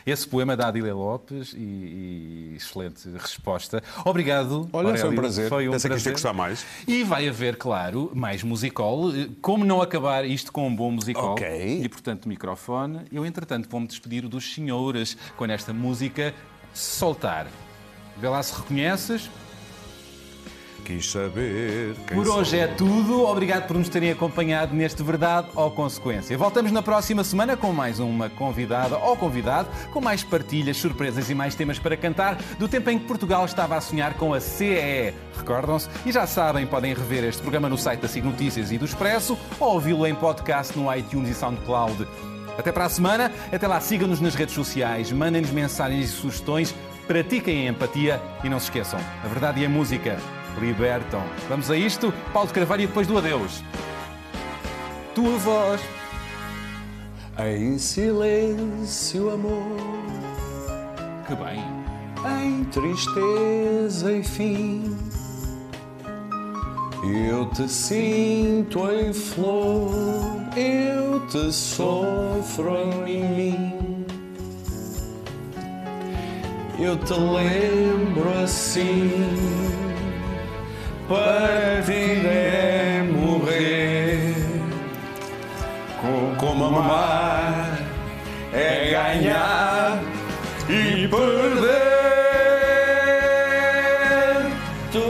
esse 0.06 0.26
poema 0.28 0.56
da 0.56 0.68
Adília 0.68 0.94
Lopes 0.94 1.52
e, 1.54 1.58
e 1.58 2.54
excelente 2.56 3.08
resposta. 3.18 3.82
Obrigado. 4.04 4.68
Olha, 4.72 4.88
foi 4.88 4.98
um 4.98 5.02
Aurélio. 5.04 5.16
prazer. 5.16 5.48
Foi 5.48 5.68
um 5.68 5.72
Pensei 5.72 5.90
que 5.90 5.96
isto 5.96 6.06
ia 6.06 6.12
prazer. 6.12 6.30
gostar 6.30 6.32
mais. 6.32 6.66
E 6.86 7.02
vai 7.04 7.28
haver, 7.28 7.56
claro, 7.56 8.10
mais 8.14 8.42
musical. 8.42 9.00
Como 9.40 9.64
não 9.64 9.80
acabar 9.80 10.24
isto 10.24 10.52
com 10.52 10.66
um 10.68 10.74
bom 10.74 10.90
musical? 10.90 11.32
Ok. 11.32 11.82
E, 11.82 11.88
portanto, 11.88 12.28
microfone. 12.28 13.00
Eu, 13.12 13.24
entretanto, 13.24 13.68
vou-me 13.70 13.86
despedir 13.86 14.28
dos 14.28 14.54
senhores 14.54 15.16
com 15.36 15.44
esta 15.46 15.72
música 15.72 16.34
Soltar. 16.72 17.46
Vê 18.18 18.28
lá 18.28 18.42
se 18.42 18.54
reconheces. 18.54 19.30
Quis 20.84 21.10
saber 21.10 21.94
quem 22.06 22.16
Por 22.16 22.28
hoje 22.28 22.58
é 22.58 22.66
tudo. 22.66 23.24
Obrigado 23.24 23.66
por 23.66 23.78
nos 23.78 23.88
terem 23.88 24.10
acompanhado 24.10 24.74
neste 24.74 25.02
Verdade 25.02 25.48
ou 25.54 25.70
Consequência. 25.70 26.36
Voltamos 26.36 26.70
na 26.70 26.82
próxima 26.82 27.24
semana 27.24 27.56
com 27.56 27.72
mais 27.72 27.98
uma 27.98 28.28
convidada 28.28 28.98
ou 28.98 29.16
convidado, 29.16 29.68
com 29.90 30.00
mais 30.00 30.22
partilhas, 30.22 30.76
surpresas 30.76 31.30
e 31.30 31.34
mais 31.34 31.54
temas 31.54 31.78
para 31.78 31.96
cantar 31.96 32.36
do 32.58 32.68
tempo 32.68 32.90
em 32.90 32.98
que 32.98 33.06
Portugal 33.06 33.46
estava 33.46 33.76
a 33.76 33.80
sonhar 33.80 34.12
com 34.14 34.34
a 34.34 34.40
CEE. 34.40 35.14
Recordam-se? 35.38 35.88
E 36.04 36.12
já 36.12 36.26
sabem, 36.26 36.66
podem 36.66 36.92
rever 36.92 37.24
este 37.24 37.40
programa 37.40 37.68
no 37.68 37.78
site 37.78 38.00
da 38.00 38.08
SIG 38.08 38.26
Notícias 38.26 38.70
e 38.70 38.76
do 38.76 38.84
Expresso 38.84 39.38
ou 39.58 39.72
ouvi-lo 39.72 40.06
em 40.06 40.14
podcast 40.14 40.78
no 40.78 40.94
iTunes 40.94 41.30
e 41.30 41.34
SoundCloud. 41.34 42.06
Até 42.58 42.70
para 42.70 42.84
a 42.84 42.88
semana. 42.90 43.32
Até 43.50 43.66
lá, 43.66 43.80
sigam-nos 43.80 44.20
nas 44.20 44.34
redes 44.34 44.54
sociais, 44.54 45.10
mandem-nos 45.10 45.50
mensagens 45.50 46.10
e 46.10 46.12
sugestões, 46.12 46.74
pratiquem 47.06 47.66
a 47.66 47.70
empatia 47.70 48.22
e 48.44 48.50
não 48.50 48.60
se 48.60 48.66
esqueçam, 48.66 49.00
a 49.24 49.28
verdade 49.28 49.60
e 49.60 49.66
a 49.66 49.68
música 49.68 50.18
libertam. 50.60 51.22
Vamos 51.48 51.70
a 51.70 51.76
isto? 51.76 52.12
Paulo 52.32 52.48
de 52.48 52.54
Carvalho 52.54 52.82
e 52.82 52.86
depois 52.86 53.06
do 53.06 53.16
adeus. 53.18 53.62
Tua 55.14 55.36
voz. 55.38 55.80
Em 57.38 57.78
silêncio, 57.78 59.30
amor, 59.30 59.76
Que 61.26 61.34
bem. 61.34 61.64
em 62.44 62.64
tristeza 62.64 64.12
e 64.12 64.22
fim. 64.22 64.96
Eu 67.28 67.46
te 67.50 67.68
sinto 67.68 68.88
em 68.90 69.12
flor, 69.12 69.92
eu 70.56 71.20
te 71.26 71.52
sofro 71.52 73.04
em 73.06 73.22
mim. 73.28 74.06
Eu 76.78 76.96
te 76.98 77.12
lembro 77.12 78.30
assim, 78.42 79.10
partir 81.08 82.26
é 82.26 83.02
morrer. 83.10 84.34
Como 86.38 86.64
amar 86.64 87.78
é 88.52 88.90
ganhar 88.90 89.98
e 90.68 91.08
perder. 91.08 91.94
Tu 94.92 95.00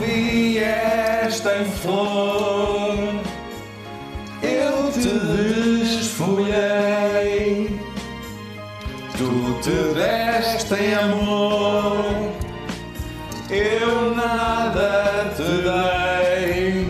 vieste 0.00 1.48
em 1.48 1.64
flor, 1.64 2.98
eu 4.42 4.92
te 4.92 5.08
desfolhei. 5.88 7.80
Tu 9.16 9.30
te 9.62 9.78
deste 9.94 10.74
em 10.74 10.94
amor, 10.94 12.04
eu 13.54 14.14
nada 14.14 15.30
te 15.36 15.42
dei. 15.42 16.88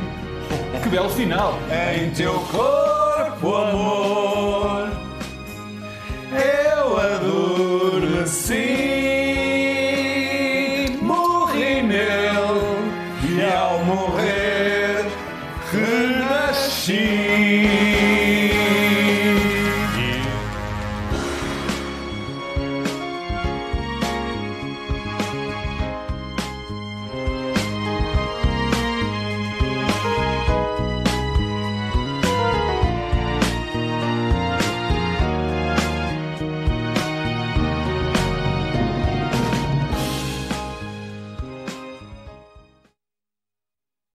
Que 0.83 0.89
belo 0.89 1.11
final. 1.11 1.55
Em 1.71 2.11
teu 2.11 2.35
corpo, 2.51 3.57
amor, 3.57 4.00